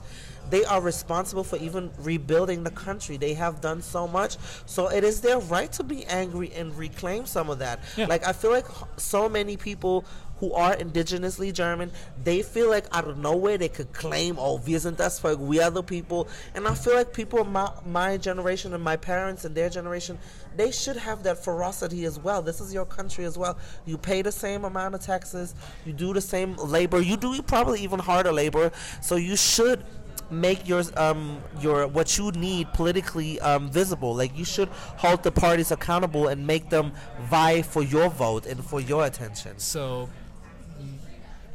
they 0.50 0.66
are 0.66 0.82
responsible 0.82 1.44
for 1.44 1.56
even 1.58 1.90
rebuilding 2.00 2.64
the 2.66 2.72
country. 2.72 3.16
They 3.16 3.34
have 3.36 3.62
done 3.62 3.82
so 3.82 4.08
much. 4.10 4.36
So 4.66 4.90
it 4.92 5.06
is 5.06 5.22
their 5.22 5.40
right 5.40 5.72
to 5.72 5.84
be 5.84 6.04
angry 6.06 6.52
and 6.54 6.78
reclaim 6.78 7.26
some 7.26 7.50
of 7.50 7.60
that. 7.60 7.80
Yeah. 7.96 8.08
like 8.08 8.28
i 8.28 8.34
feel 8.34 8.52
like 8.52 8.66
so 8.98 9.30
many 9.30 9.56
people 9.56 10.04
who 10.44 10.54
are 10.56 10.76
indigenously 10.76 11.54
German, 11.54 11.90
they 12.22 12.42
feel 12.42 12.70
like 12.70 12.86
out 12.92 13.08
of 13.08 13.18
nowhere 13.18 13.58
they 13.58 13.70
could 13.70 13.94
claim, 13.94 14.36
oh, 14.38 14.58
wir 14.58 14.78
sind 14.78 14.98
das 14.98 15.18
Volk, 15.22 15.40
we 15.40 15.62
are 15.62 15.72
the 15.72 15.82
people. 15.82 16.28
And 16.54 16.68
I 16.68 16.74
feel 16.74 16.96
like 16.96 17.14
people 17.14 17.46
my, 17.46 17.72
my 17.86 18.18
generation 18.18 18.74
and 18.74 18.84
my 18.84 18.98
parents 18.98 19.46
and 19.46 19.56
their 19.56 19.70
generation, 19.70 20.20
they 20.58 20.70
should 20.70 20.98
have 20.98 21.24
that 21.24 21.42
ferocity 21.42 22.04
as 22.04 22.20
well. 22.20 22.42
This 22.42 22.60
is 22.60 22.74
your 22.74 22.86
country 22.86 23.24
as 23.24 23.38
well. 23.38 23.58
You 23.86 23.98
pay 23.98 24.22
the 24.22 24.34
same 24.34 24.66
amount 24.66 24.96
of 24.96 25.02
taxes, 25.02 25.56
you 25.86 25.94
do 25.94 26.14
the 26.14 26.20
same 26.20 26.58
labor, 26.58 27.00
you 27.00 27.16
do 27.16 27.42
probably 27.42 27.80
even 27.80 28.00
harder 28.00 28.34
labor. 28.34 28.74
So 29.02 29.16
you 29.16 29.38
should 29.38 29.86
make 30.32 30.68
your 30.68 30.84
um 30.98 31.42
your 31.60 31.88
what 31.88 32.18
you 32.18 32.32
need 32.32 32.72
politically 32.74 33.40
um 33.42 33.70
visible 33.70 34.16
like 34.16 34.36
you 34.38 34.46
should 34.46 34.70
hold 34.98 35.22
the 35.22 35.32
parties 35.32 35.72
accountable 35.72 36.28
and 36.28 36.46
make 36.48 36.70
them 36.70 36.92
vie 37.30 37.62
for 37.62 37.84
your 37.84 38.10
vote 38.10 38.46
and 38.46 38.64
for 38.64 38.82
your 38.82 39.06
attention 39.06 39.60
So, 39.60 40.10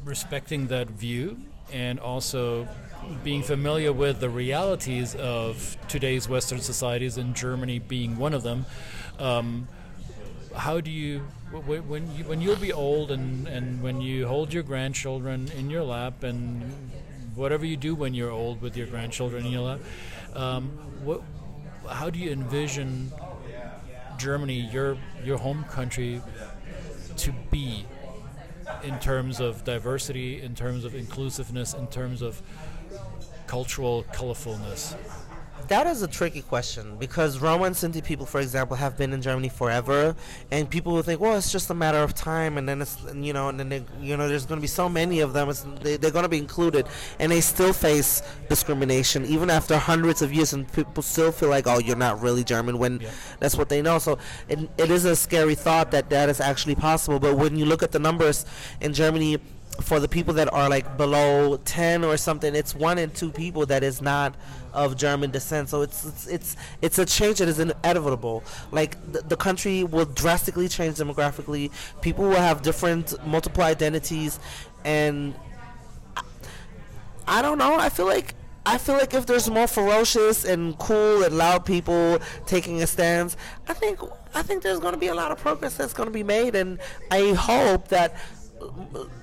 respecting 0.09 0.69
that 0.69 0.89
view 0.89 1.39
and 1.73 2.01
also 2.01 2.67
being 3.23 3.43
familiar 3.43 3.93
with 3.93 4.21
the 4.21 4.29
realities 4.31 5.15
of 5.15 5.77
today's 5.89 6.29
Western 6.29 6.61
societies, 6.61 7.17
and 7.17 7.35
Germany 7.35 7.79
being 7.79 8.17
one 8.19 8.35
of 8.35 8.43
them. 8.43 8.67
Um, 9.19 9.69
how 10.57 10.81
do 10.81 10.91
you 10.91 11.21
wh- 11.53 11.63
wh- 11.65 11.89
when 11.89 12.11
you 12.17 12.25
when 12.25 12.41
you'll 12.41 12.57
be 12.57 12.73
old 12.73 13.11
and 13.11 13.47
and 13.47 13.83
when 13.83 14.01
you 14.01 14.27
hold 14.27 14.53
your 14.53 14.63
grandchildren 14.63 15.51
in 15.57 15.71
your 15.71 15.85
lap 15.85 16.23
and 16.23 16.63
whatever 17.35 17.65
you 17.65 17.77
do 17.77 17.95
when 17.95 18.15
you're 18.15 18.31
old 18.31 18.61
with 18.61 18.77
your 18.77 18.87
grandchildren 18.87 19.47
in 19.47 19.53
your 19.53 19.63
lap, 19.63 19.81
um, 20.35 20.69
what 21.05 21.23
how 21.89 22.11
do 22.11 22.19
you 22.19 22.31
envision 22.31 23.13
Germany, 24.19 24.69
your 24.73 24.97
your 25.25 25.39
home 25.39 25.65
country, 25.65 26.21
to 27.17 27.33
be 27.51 27.85
in 28.83 28.99
terms 28.99 29.41
of 29.41 29.65
diversity, 29.65 30.41
in 30.43 30.55
terms 30.55 30.85
of 30.85 30.95
inclusiveness, 30.95 31.75
in 31.75 31.87
terms 31.89 32.23
of 32.23 32.43
cultural 33.47 34.05
colorfulness? 34.13 34.97
That 35.69 35.87
is 35.87 36.01
a 36.03 36.09
tricky 36.09 36.41
question 36.41 36.97
because 36.99 37.41
Roma 37.41 37.65
and 37.65 37.77
Sinti 37.77 38.03
people, 38.03 38.25
for 38.25 38.41
example, 38.41 38.75
have 38.75 38.97
been 38.97 39.13
in 39.13 39.21
Germany 39.21 39.51
forever, 39.51 40.17
and 40.51 40.69
people 40.69 40.95
will 40.95 41.03
think, 41.03 41.21
well, 41.21 41.37
it's 41.37 41.53
just 41.53 41.69
a 41.69 41.75
matter 41.75 41.99
of 41.99 42.15
time, 42.15 42.57
and 42.57 42.67
then 42.67 42.81
it's 42.81 42.97
you 43.15 43.35
know, 43.35 43.51
and 43.51 43.61
then 43.61 43.69
they, 43.69 43.85
you 44.01 44.17
know, 44.17 44.29
there's 44.29 44.47
going 44.47 44.57
to 44.57 44.63
be 44.63 44.67
so 44.67 44.89
many 44.89 45.21
of 45.21 45.35
them, 45.35 45.51
it's, 45.51 45.67
they, 45.83 45.99
they're 45.99 46.11
going 46.11 46.23
to 46.23 46.29
be 46.31 46.39
included, 46.39 46.87
and 47.19 47.31
they 47.31 47.43
still 47.43 47.75
face 47.75 48.23
discrimination 48.49 49.27
even 49.27 49.51
after 49.51 49.77
hundreds 49.77 50.23
of 50.23 50.33
years, 50.33 50.55
and 50.55 50.73
people 50.73 51.03
still 51.03 51.31
feel 51.31 51.51
like, 51.51 51.67
oh, 51.67 51.79
you're 51.79 51.97
not 51.97 52.23
really 52.23 52.45
German 52.45 52.79
when 52.79 53.01
Yeah. 53.01 53.11
that's 53.39 53.55
what 53.55 53.69
they 53.69 53.83
know. 53.83 53.99
So 53.99 54.17
it, 54.49 54.59
it 54.79 54.91
is 54.91 55.05
a 55.05 55.15
scary 55.15 55.55
thought 55.55 55.91
that 55.91 56.09
that 56.09 56.31
is 56.31 56.41
actually 56.41 56.77
possible. 56.77 57.19
But 57.19 57.37
when 57.37 57.57
you 57.57 57.67
look 57.67 57.83
at 57.83 57.93
the 57.93 57.99
numbers 57.99 58.47
in 58.81 58.95
Germany 58.95 59.37
for 59.81 60.01
the 60.01 60.09
people 60.09 60.35
that 60.35 60.53
are 60.53 60.69
like 60.69 60.97
below 60.97 61.57
10 61.65 62.05
or 62.05 62.17
something 62.17 62.55
it's 62.55 62.75
one 62.75 62.99
in 62.99 63.11
two 63.11 63.31
people 63.31 63.65
that 63.65 63.85
is 63.85 64.03
not 64.03 64.35
of 64.73 64.97
german 64.97 65.31
descent. 65.31 65.69
So 65.69 65.83
it's 65.83 66.05
it's 66.05 66.27
it's, 66.27 66.57
it's 66.83 66.99
a 66.99 67.07
change 67.07 67.39
that 67.39 67.49
is 67.49 67.59
inevitable. 67.59 68.45
Like 68.71 68.97
the, 69.13 69.23
the 69.23 69.37
country 69.37 69.85
will 69.85 70.05
drastically 70.05 70.69
change 70.69 70.97
demographically. 70.97 71.71
People 72.01 72.25
will 72.25 72.37
have 72.37 72.63
different 72.63 73.15
multiple 73.27 73.65
identities. 73.65 74.39
And 74.85 75.35
I, 76.17 76.23
I 77.27 77.43
don't 77.43 77.59
know. 77.59 77.77
I 77.77 77.89
feel 77.89 78.07
like 78.07 78.35
I 78.67 78.77
feel 78.77 78.97
like 78.97 79.15
if 79.15 79.27
there's 79.27 79.49
more 79.49 79.67
ferocious 79.67 80.45
and 80.45 80.79
cool 80.79 81.23
and 81.23 81.37
loud 81.37 81.65
people 81.65 82.19
taking 82.47 82.83
a 82.83 82.87
stance, 82.87 83.37
I 83.67 83.73
think 83.73 83.99
I 84.35 84.43
think 84.43 84.63
there's 84.63 84.79
going 84.79 84.93
to 84.93 85.01
be 85.01 85.07
a 85.07 85.15
lot 85.15 85.33
of 85.33 85.39
progress 85.39 85.77
that's 85.77 85.95
going 85.95 86.07
to 86.07 86.13
be 86.13 86.23
made, 86.23 86.55
and 86.55 86.79
I 87.11 87.33
hope 87.33 87.89
that 87.89 88.15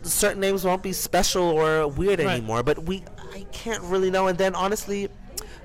certain 0.04 0.40
names 0.40 0.64
won't 0.64 0.84
be 0.84 0.94
special 0.94 1.44
or 1.44 1.88
weird 1.88 2.20
Right. 2.20 2.30
anymore. 2.38 2.64
But 2.64 2.84
we, 2.86 3.04
I 3.34 3.46
can't 3.52 3.84
really 3.84 4.10
know. 4.12 4.28
And 4.28 4.38
then 4.38 4.56
honestly, 4.56 5.10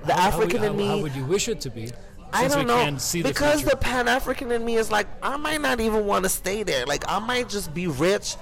the 0.05 0.13
How- 0.13 0.19
how 0.21 0.27
African 0.29 0.59
how, 0.61 0.67
in 0.67 0.77
me, 0.77 0.87
How 0.87 0.97
would 0.99 1.15
you 1.15 1.25
wish 1.25 1.47
it 1.47 1.61
to 1.61 1.69
be? 1.69 1.91
I 2.33 2.47
don't 2.47 2.65
know 2.65 2.85
the 2.85 3.21
because 3.23 3.55
future? 3.61 3.69
the 3.71 3.75
Pan 3.75 4.07
African 4.07 4.53
in 4.53 4.63
me 4.63 4.77
is 4.77 4.89
like 4.89 5.05
I 5.21 5.35
might 5.35 5.59
not 5.59 5.81
even 5.81 6.05
want 6.05 6.23
to 6.23 6.29
stay 6.29 6.63
there. 6.63 6.85
Like 6.85 7.03
I 7.09 7.19
might 7.19 7.49
just 7.49 7.73
be 7.73 7.87
rich, 7.87 8.37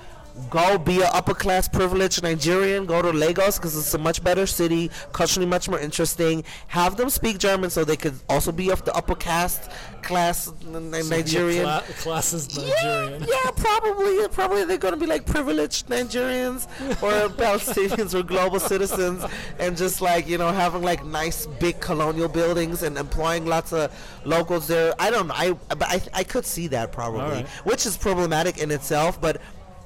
go 0.49 0.78
be 0.78 0.97
an 1.02 1.10
upper 1.13 1.34
class 1.34 1.67
privileged 1.67 2.23
Nigerian, 2.23 2.86
go 2.86 3.02
to 3.02 3.10
Lagos 3.12 3.58
because 3.58 3.78
it's 3.78 3.93
a 3.93 3.97
much 3.97 4.23
better 4.23 4.45
city, 4.45 4.89
culturally 5.13 5.45
much 5.47 5.69
more 5.69 5.80
interesting. 5.80 6.43
Have 6.67 6.97
them 6.97 7.10
speak 7.10 7.38
German 7.38 7.69
so 7.69 7.84
they 7.84 7.97
could 7.97 8.15
also 8.30 8.52
be 8.52 8.69
of 8.71 8.84
the 8.86 8.93
upper 8.95 9.15
caste 9.15 9.69
class 10.02 10.52
n- 10.65 10.91
So 10.93 11.10
Nigerian. 11.10 11.63
cla- 11.65 11.84
class 11.99 12.34
is 12.34 12.56
Yeah, 12.58 12.63
Nigerian. 12.63 13.25
yeah, 13.28 13.52
probably. 13.56 14.28
Probably 14.30 14.65
they're 14.65 14.78
going 14.78 14.93
to 14.93 14.99
be 14.99 15.06
like 15.06 15.25
privileged 15.25 15.88
Nigerians 15.88 16.65
or 17.04 17.30
Palestinians 17.43 18.13
or 18.13 18.23
global 18.23 18.60
citizens, 18.60 19.23
and 19.60 19.75
just 19.78 20.02
like 20.02 20.28
you 20.28 20.38
know 20.38 20.52
having 20.52 20.82
like 20.82 21.06
nice 21.06 21.45
big 21.60 21.80
colonial 21.80 22.30
buildings 22.30 22.84
and 22.84 22.97
employing 22.97 23.45
lots 23.45 23.73
of 23.73 23.91
locals 24.25 24.67
there. 24.67 24.93
I 24.99 25.10
don't 25.12 25.28
know. 25.28 25.34
I 25.36 25.54
but 25.69 25.84
I 25.84 26.02
I 26.13 26.23
could 26.23 26.45
see 26.45 26.67
that 26.67 26.91
probably, 26.91 27.21
Alright. 27.21 27.47
which 27.65 27.86
is 27.86 27.97
problematic 27.97 28.58
in 28.58 28.71
itself. 28.71 29.19
But 29.19 29.41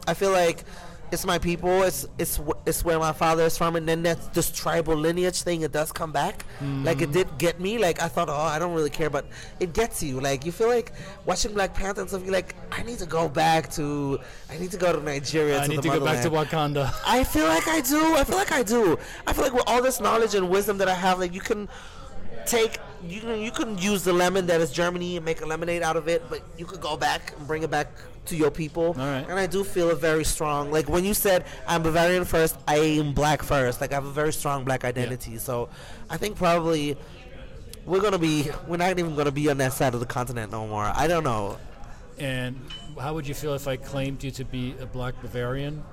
I 0.07 0.13
feel 0.13 0.31
like. 0.31 0.63
It's 1.11 1.27
my 1.27 1.37
people. 1.37 1.83
It's 1.83 2.07
it's 2.17 2.39
it's 2.65 2.83
where 2.83 2.97
my 2.97 3.11
father 3.11 3.43
is 3.43 3.55
from, 3.55 3.75
and 3.75 3.87
then 3.87 4.01
that 4.01 4.33
this 4.33 4.49
tribal 4.49 4.95
lineage 4.95 5.43
thing. 5.43 5.61
It 5.61 5.71
does 5.71 5.91
come 5.91 6.11
back. 6.11 6.43
Like 6.59 7.01
it 7.03 7.11
did 7.11 7.27
get 7.37 7.59
me. 7.59 7.77
Like 7.77 8.01
I 8.01 8.07
thought, 8.07 8.29
oh, 8.29 8.33
I 8.33 8.57
don't 8.57 8.73
really 8.73 8.89
care, 8.89 9.11
but 9.11 9.27
it 9.59 9.73
gets 9.75 10.01
you. 10.01 10.19
Like 10.19 10.43
you 10.43 10.51
feel 10.51 10.69
like 10.69 10.91
watching 11.27 11.53
Black 11.53 11.75
Panther 11.75 12.01
and 12.01 12.09
stuff. 12.09 12.23
You're 12.23 12.33
like, 12.33 12.55
I 12.71 12.81
need 12.81 12.97
to 12.97 13.05
go 13.05 13.29
back 13.29 13.69
to. 13.73 14.19
I 14.49 14.57
need 14.57 14.71
to 14.71 14.77
go 14.77 14.91
to 14.91 15.03
Nigeria. 15.03 15.59
I 15.59 15.65
to 15.65 15.67
need 15.67 15.83
the 15.83 15.91
to 15.91 15.99
go 15.99 16.03
back 16.03 16.23
to. 16.23 16.31
Wakanda. 16.31 16.91
I 17.05 17.23
feel 17.23 17.45
like 17.45 17.67
I 17.67 17.81
do. 17.81 18.15
I 18.15 18.23
feel 18.23 18.37
like 18.37 18.51
I 18.51 18.63
do. 18.63 18.97
I 19.27 19.33
feel 19.33 19.43
like 19.43 19.53
with 19.53 19.67
all 19.67 19.83
this 19.83 19.99
knowledge 19.99 20.33
and 20.33 20.49
wisdom 20.49 20.79
that 20.79 20.87
I 20.87 20.95
have, 20.95 21.19
like 21.19 21.35
you 21.35 21.41
can 21.41 21.69
take 22.45 22.77
you 23.07 23.19
can 23.19 23.39
you 23.41 23.51
can 23.51 23.77
use 23.77 24.03
the 24.03 24.13
lemon 24.13 24.47
that 24.47 24.61
is 24.61 24.71
Germany 24.71 25.17
and 25.17 25.25
make 25.25 25.41
a 25.41 25.45
lemonade 25.45 25.81
out 25.81 25.97
of 25.97 26.07
it, 26.07 26.23
but 26.29 26.41
you 26.57 26.65
could 26.65 26.81
go 26.81 26.95
back 26.95 27.33
and 27.37 27.47
bring 27.47 27.63
it 27.63 27.71
back 27.71 27.87
to 28.25 28.35
your 28.35 28.51
people. 28.51 28.93
right. 28.93 29.25
And 29.27 29.33
I 29.33 29.47
do 29.47 29.63
feel 29.63 29.89
it 29.89 29.97
very 29.97 30.23
strong. 30.23 30.71
Like 30.71 30.87
when 30.87 31.03
you 31.03 31.13
said 31.13 31.45
I'm 31.67 31.83
Bavarian 31.83 32.25
first, 32.25 32.57
I 32.67 32.77
am 32.77 33.13
black 33.13 33.43
first. 33.43 33.81
Like 33.81 33.91
I 33.91 33.95
have 33.95 34.05
a 34.05 34.11
very 34.11 34.33
strong 34.33 34.63
black 34.63 34.85
identity. 34.85 35.37
So 35.37 35.69
I 36.09 36.17
think 36.17 36.37
probably 36.37 36.97
we're 37.85 38.01
gonna 38.01 38.19
be 38.19 38.49
we're 38.67 38.77
not 38.77 38.97
even 38.97 39.15
gonna 39.15 39.31
be 39.31 39.49
on 39.49 39.57
that 39.57 39.73
side 39.73 39.93
of 39.93 39.99
the 39.99 40.05
continent 40.05 40.51
no 40.51 40.67
more. 40.67 40.91
I 40.95 41.07
don't 41.07 41.23
know. 41.23 41.57
And 42.17 42.59
how 42.99 43.13
would 43.13 43.27
you 43.27 43.33
feel 43.33 43.53
if 43.55 43.67
I 43.67 43.75
claimed 43.75 44.23
you 44.23 44.31
to 44.31 44.45
be 44.45 44.75
a 44.79 44.85
black 44.85 45.19
Bavarian? 45.21 45.83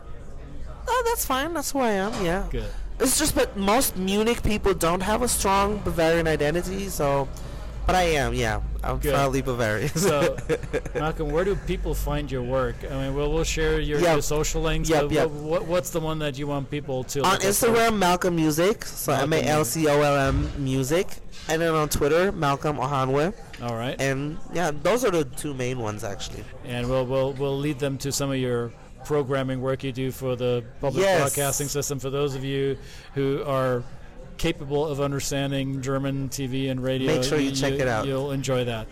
Oh, 0.87 1.03
that's 1.07 1.25
fine. 1.25 1.55
That's 1.55 1.73
who 1.73 1.81
I 1.81 1.93
am. 1.93 2.25
Yeah. 2.25 2.47
Good. 2.51 2.71
It's 3.01 3.19
just 3.19 3.35
that 3.37 3.57
most 3.57 3.97
Munich 3.97 4.43
people 4.43 4.75
don't 4.75 5.01
have 5.03 5.23
a 5.23 5.29
strong 5.29 5.79
Bavarian 5.79 6.27
identity, 6.29 6.89
so. 6.89 7.29
But 7.87 7.97
I 7.97 8.03
am, 8.03 8.35
yeah. 8.35 8.61
I'm 8.85 8.99
Good. 8.99 9.15
proudly 9.15 9.43
Bavarian. 9.43 9.89
So, 9.89 10.37
Malcolm, 10.95 11.31
where 11.33 11.45
do 11.45 11.57
people 11.57 11.93
find 11.95 12.31
your 12.31 12.43
work? 12.43 12.77
I 12.89 12.95
mean, 12.95 13.15
we'll, 13.17 13.33
we'll 13.33 13.43
share 13.43 13.81
your, 13.81 13.99
Yep. 13.99 14.13
your 14.13 14.23
social 14.23 14.63
links. 14.63 14.89
Yep, 14.89 15.11
yep. 15.11 15.29
What, 15.31 15.43
what, 15.43 15.65
what's 15.67 15.91
the 15.91 15.99
one 15.99 16.19
that 16.21 16.39
you 16.39 16.47
want 16.47 16.71
people 16.71 17.03
to 17.05 17.23
on? 17.25 17.39
Instagram, 17.41 17.99
Malcolm 17.99 18.37
Music, 18.37 18.85
so 18.85 19.13
Malcolm 19.13 19.33
A 19.33 19.43
L 19.43 19.65
C 19.65 19.89
O 19.89 20.01
L 20.03 20.17
M 20.29 20.49
Music, 20.63 21.09
and 21.49 21.61
then 21.61 21.75
on 21.75 21.89
Twitter, 21.89 22.31
Malcolm 22.31 22.77
Ohanwe, 22.77 23.33
All 23.63 23.75
right. 23.75 24.01
and 24.01 24.39
yeah, 24.53 24.71
those 24.71 25.05
are 25.05 25.11
the 25.11 25.25
two 25.25 25.55
main 25.55 25.79
ones 25.81 26.05
actually. 26.05 26.45
and 26.67 26.89
we'll, 26.89 27.07
we'll 27.07 27.33
we'll 27.33 27.59
lead 27.59 27.79
them 27.81 27.99
to 27.99 28.13
some 28.13 28.31
of 28.31 28.37
your 28.37 28.71
programming 29.05 29.61
work 29.61 29.83
you 29.85 29.93
do 29.93 30.11
for 30.11 30.37
the 30.37 30.65
public 30.81 31.05
Yes. 31.05 31.21
broadcasting 31.21 31.69
system. 31.69 31.99
For 31.99 32.11
those 32.11 32.35
of 32.35 32.45
you 32.45 32.77
who 33.15 33.43
are 33.47 33.83
capable 34.39 34.87
of 34.87 35.01
understanding 35.01 35.83
German 35.83 36.29
TV 36.29 36.71
and 36.71 36.83
radio, 36.83 37.15
Make 37.15 37.25
sure 37.25 37.39
you 37.39 37.53
check 37.53 37.75
it 37.75 37.89
out. 37.89 38.07
You'll 38.07 38.33
enjoy 38.33 38.65
that. 38.65 38.87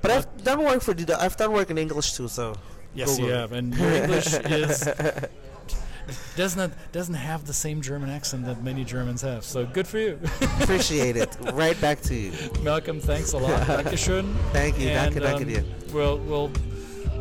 But 0.00 0.10
I've 0.10 0.44
done 0.44 0.62
work 0.64 0.82
for 0.82 0.94
I've 1.18 1.36
done 1.36 1.52
work 1.52 1.70
in 1.70 1.78
English 1.78 2.14
too, 2.14 2.28
so 2.28 2.54
Yes, 2.94 3.18
you 3.18 3.24
Google 3.26 3.30
it. 3.30 3.40
have, 3.40 3.52
and 3.52 3.74
your 3.74 3.92
English 3.92 4.26
is 4.44 4.88
doesn't 6.36 6.72
doesn't 6.92 7.14
have 7.14 7.46
the 7.46 7.52
same 7.52 7.80
German 7.80 8.10
accent 8.10 8.44
that 8.46 8.62
many 8.62 8.84
Germans 8.84 9.22
have. 9.22 9.44
So 9.44 9.64
good 9.64 9.86
for 9.86 9.98
you, 9.98 10.18
appreciate 10.60 11.16
it. 11.16 11.36
Right 11.52 11.80
back 11.80 12.00
to 12.02 12.14
you. 12.14 12.32
Malcolm. 12.62 13.00
Thanks 13.00 13.32
a 13.32 13.38
lot. 13.38 13.60
Dankeschön. 13.66 14.34
Thank 14.52 14.78
you. 14.78 14.88
And, 14.88 15.14
danke, 15.14 15.22
danke 15.22 15.42
um, 15.42 15.48
dir. 15.48 15.64
We'll 15.92 16.18
we'll 16.18 16.50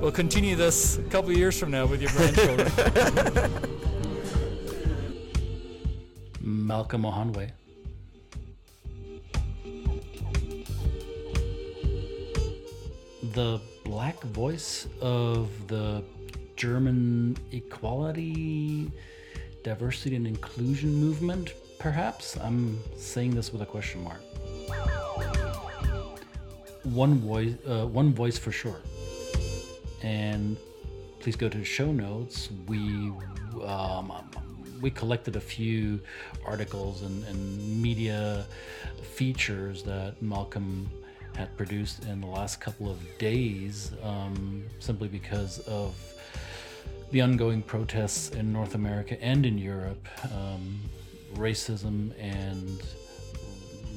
we'll 0.02 0.12
continue 0.12 0.56
this 0.56 0.98
a 0.98 1.04
couple 1.04 1.32
years 1.32 1.58
from 1.58 1.72
now 1.72 1.86
with 1.86 2.02
your 2.02 2.12
grandchildren. 2.12 2.72
Malcolm 6.42 7.04
Ohanwe. 7.04 7.52
The 13.34 13.62
black 13.86 14.20
voice 14.24 14.88
of 15.00 15.50
the 15.68 16.04
German 16.56 17.38
equality, 17.52 18.92
diversity, 19.64 20.16
and 20.16 20.26
inclusion 20.26 20.96
movement, 20.96 21.54
perhaps? 21.80 22.36
I'm 22.38 22.80
saying 22.98 23.36
this 23.36 23.54
with 23.54 23.62
a 23.62 23.66
question 23.66 24.04
mark. 24.04 24.22
One 26.84 27.20
voice, 27.20 27.54
uh, 27.68 27.86
one 27.86 28.12
voice 28.14 28.38
for 28.40 28.52
sure. 28.52 28.82
And 30.04 30.58
please 31.20 31.36
go 31.36 31.50
to 31.50 31.58
the 31.58 31.66
show 31.66 31.92
notes. 31.92 32.50
We 32.68 33.12
um, 33.64 34.12
we 34.82 34.90
collected 34.90 35.36
a 35.36 35.40
few 35.42 36.00
articles 36.46 37.04
and, 37.04 37.24
and 37.26 37.82
media 37.82 38.46
features 39.04 39.84
that 39.84 40.20
Malcolm 40.22 40.90
had 41.36 41.56
produced 41.56 42.06
in 42.06 42.20
the 42.20 42.28
last 42.28 42.60
couple 42.60 42.90
of 42.90 43.00
days, 43.18 43.92
um, 44.04 44.64
simply 44.80 45.08
because 45.08 45.60
of 45.60 45.96
the 47.12 47.22
ongoing 47.22 47.62
protests 47.62 48.32
in 48.32 48.52
North 48.52 48.76
America 48.76 49.22
and 49.24 49.46
in 49.46 49.58
Europe, 49.58 50.08
um, 50.34 50.80
racism 51.36 52.12
and 52.20 52.82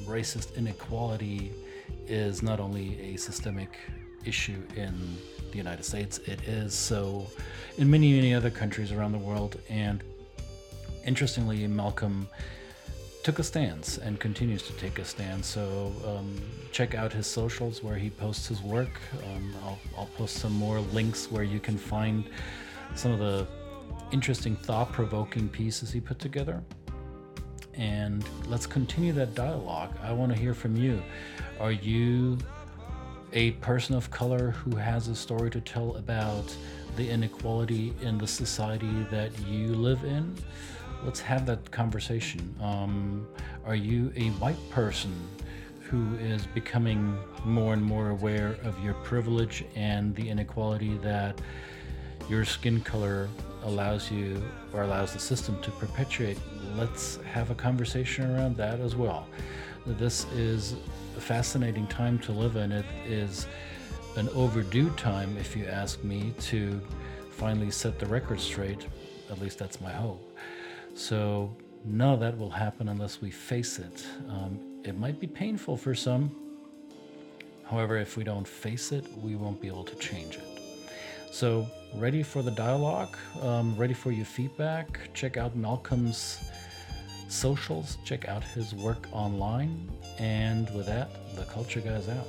racist 0.05 0.55
inequality 0.55 1.51
is 2.07 2.43
not 2.43 2.59
only 2.59 2.99
a 3.01 3.17
systemic 3.17 3.79
issue 4.25 4.61
in 4.75 5.17
the 5.51 5.57
United 5.57 5.83
States, 5.83 6.19
it 6.19 6.41
is 6.47 6.73
so 6.73 7.27
in 7.77 7.89
many, 7.89 8.13
many 8.13 8.33
other 8.33 8.49
countries 8.49 8.91
around 8.91 9.11
the 9.11 9.17
world. 9.17 9.59
And 9.69 10.03
interestingly, 11.05 11.65
Malcolm 11.67 12.27
took 13.23 13.39
a 13.39 13.43
stance 13.43 13.97
and 13.97 14.19
continues 14.19 14.61
to 14.61 14.73
take 14.73 14.99
a 14.99 15.05
stance. 15.05 15.47
So 15.47 15.91
um, 16.05 16.39
check 16.71 16.93
out 16.93 17.11
his 17.11 17.25
socials 17.25 17.81
where 17.81 17.95
he 17.95 18.09
posts 18.09 18.47
his 18.47 18.61
work. 18.61 19.01
Um, 19.23 19.55
I'll, 19.63 19.79
I'll 19.97 20.09
post 20.17 20.35
some 20.35 20.53
more 20.53 20.79
links 20.79 21.31
where 21.31 21.43
you 21.43 21.59
can 21.59 21.77
find 21.77 22.29
some 22.93 23.11
of 23.11 23.19
the 23.19 23.47
interesting, 24.11 24.55
thought 24.55 24.91
provoking 24.91 25.49
pieces 25.49 25.91
he 25.91 25.99
put 25.99 26.19
together. 26.19 26.63
And 27.73 28.23
let's 28.47 28.67
continue 28.67 29.11
that 29.13 29.35
dialogue. 29.35 29.93
I 30.01 30.13
want 30.13 30.31
to 30.31 30.37
hear 30.37 30.53
from 30.53 30.77
you. 30.77 31.01
Are 31.59 31.71
you 31.71 32.37
a 33.35 33.51
person 33.51 33.95
of 33.95 34.09
color 34.09 34.51
who 34.51 34.75
has 34.75 35.07
a 35.07 35.15
story 35.15 35.51
to 35.51 35.61
tell 35.61 35.95
about 35.97 36.55
the 36.95 37.07
inequality 37.07 37.93
in 38.01 38.17
the 38.17 38.27
society 38.27 39.05
that 39.11 39.37
you 39.47 39.75
live 39.75 40.03
in? 40.03 40.35
let's 41.05 41.19
have 41.19 41.45
that 41.45 41.71
conversation. 41.71 42.53
Um, 42.61 43.27
are 43.65 43.75
you 43.75 44.11
a 44.15 44.29
white 44.31 44.57
person 44.71 45.13
who 45.81 46.15
is 46.15 46.47
becoming 46.47 47.17
more 47.45 47.73
and 47.73 47.83
more 47.83 48.09
aware 48.09 48.57
of 48.63 48.83
your 48.83 48.95
privilege 48.95 49.63
and 49.75 50.15
the 50.15 50.27
inequality 50.27 50.97
that 50.97 51.39
your 52.27 52.43
skin 52.43 52.81
color 52.81 53.29
allows 53.63 54.11
you 54.11 54.41
or 54.73 54.81
allows 54.81 55.13
the 55.13 55.19
system 55.19 55.61
to 55.61 55.71
perpetuate? 55.71 56.39
Let's 56.75 57.17
have 57.31 57.51
a 57.51 57.55
conversation 57.55 58.35
around 58.35 58.57
that 58.57 58.79
as 58.79 58.95
well. 58.95 59.27
This 59.87 60.25
is 60.33 60.73
a 61.15 61.21
fascinating 61.21 61.85
time 61.85 62.17
to 62.19 62.31
live 62.31 62.55
in. 62.55 62.71
It 62.71 62.85
is 63.05 63.45
an 64.15 64.29
overdue 64.29 64.89
time, 64.91 65.37
if 65.37 65.55
you 65.55 65.67
ask 65.67 66.03
me, 66.03 66.33
to 66.39 66.81
finally 67.29 67.69
set 67.69 67.99
the 67.99 68.07
record 68.07 68.39
straight. 68.39 68.87
At 69.29 69.39
least 69.39 69.59
that's 69.59 69.79
my 69.79 69.91
hope. 69.91 70.35
So 70.95 71.55
none 71.83 72.15
of 72.15 72.19
that 72.21 72.35
will 72.35 72.49
happen 72.49 72.89
unless 72.89 73.21
we 73.21 73.29
face 73.29 73.77
it. 73.77 74.07
Um, 74.27 74.59
it 74.83 74.97
might 74.97 75.19
be 75.19 75.27
painful 75.27 75.77
for 75.77 75.93
some. 75.93 76.35
However, 77.63 77.97
if 77.97 78.17
we 78.17 78.23
don't 78.23 78.47
face 78.47 78.91
it, 78.91 79.05
we 79.21 79.35
won't 79.35 79.61
be 79.61 79.67
able 79.67 79.83
to 79.83 79.95
change 79.97 80.37
it. 80.37 80.43
So, 81.31 81.67
ready 81.93 82.23
for 82.23 82.41
the 82.41 82.51
dialogue? 82.51 83.17
Um, 83.41 83.75
ready 83.75 83.93
for 83.93 84.11
your 84.11 84.25
feedback? 84.25 84.99
Check 85.13 85.37
out 85.37 85.55
Malcolm's 85.55 86.39
socials, 87.35 87.97
check 88.05 88.27
out 88.27 88.43
his 88.43 88.73
work 88.73 89.07
online. 89.11 89.89
And 90.17 90.69
with 90.75 90.85
that, 90.87 91.09
the 91.35 91.43
Culture 91.43 91.81
Guy's 91.81 92.07
out. 92.07 92.27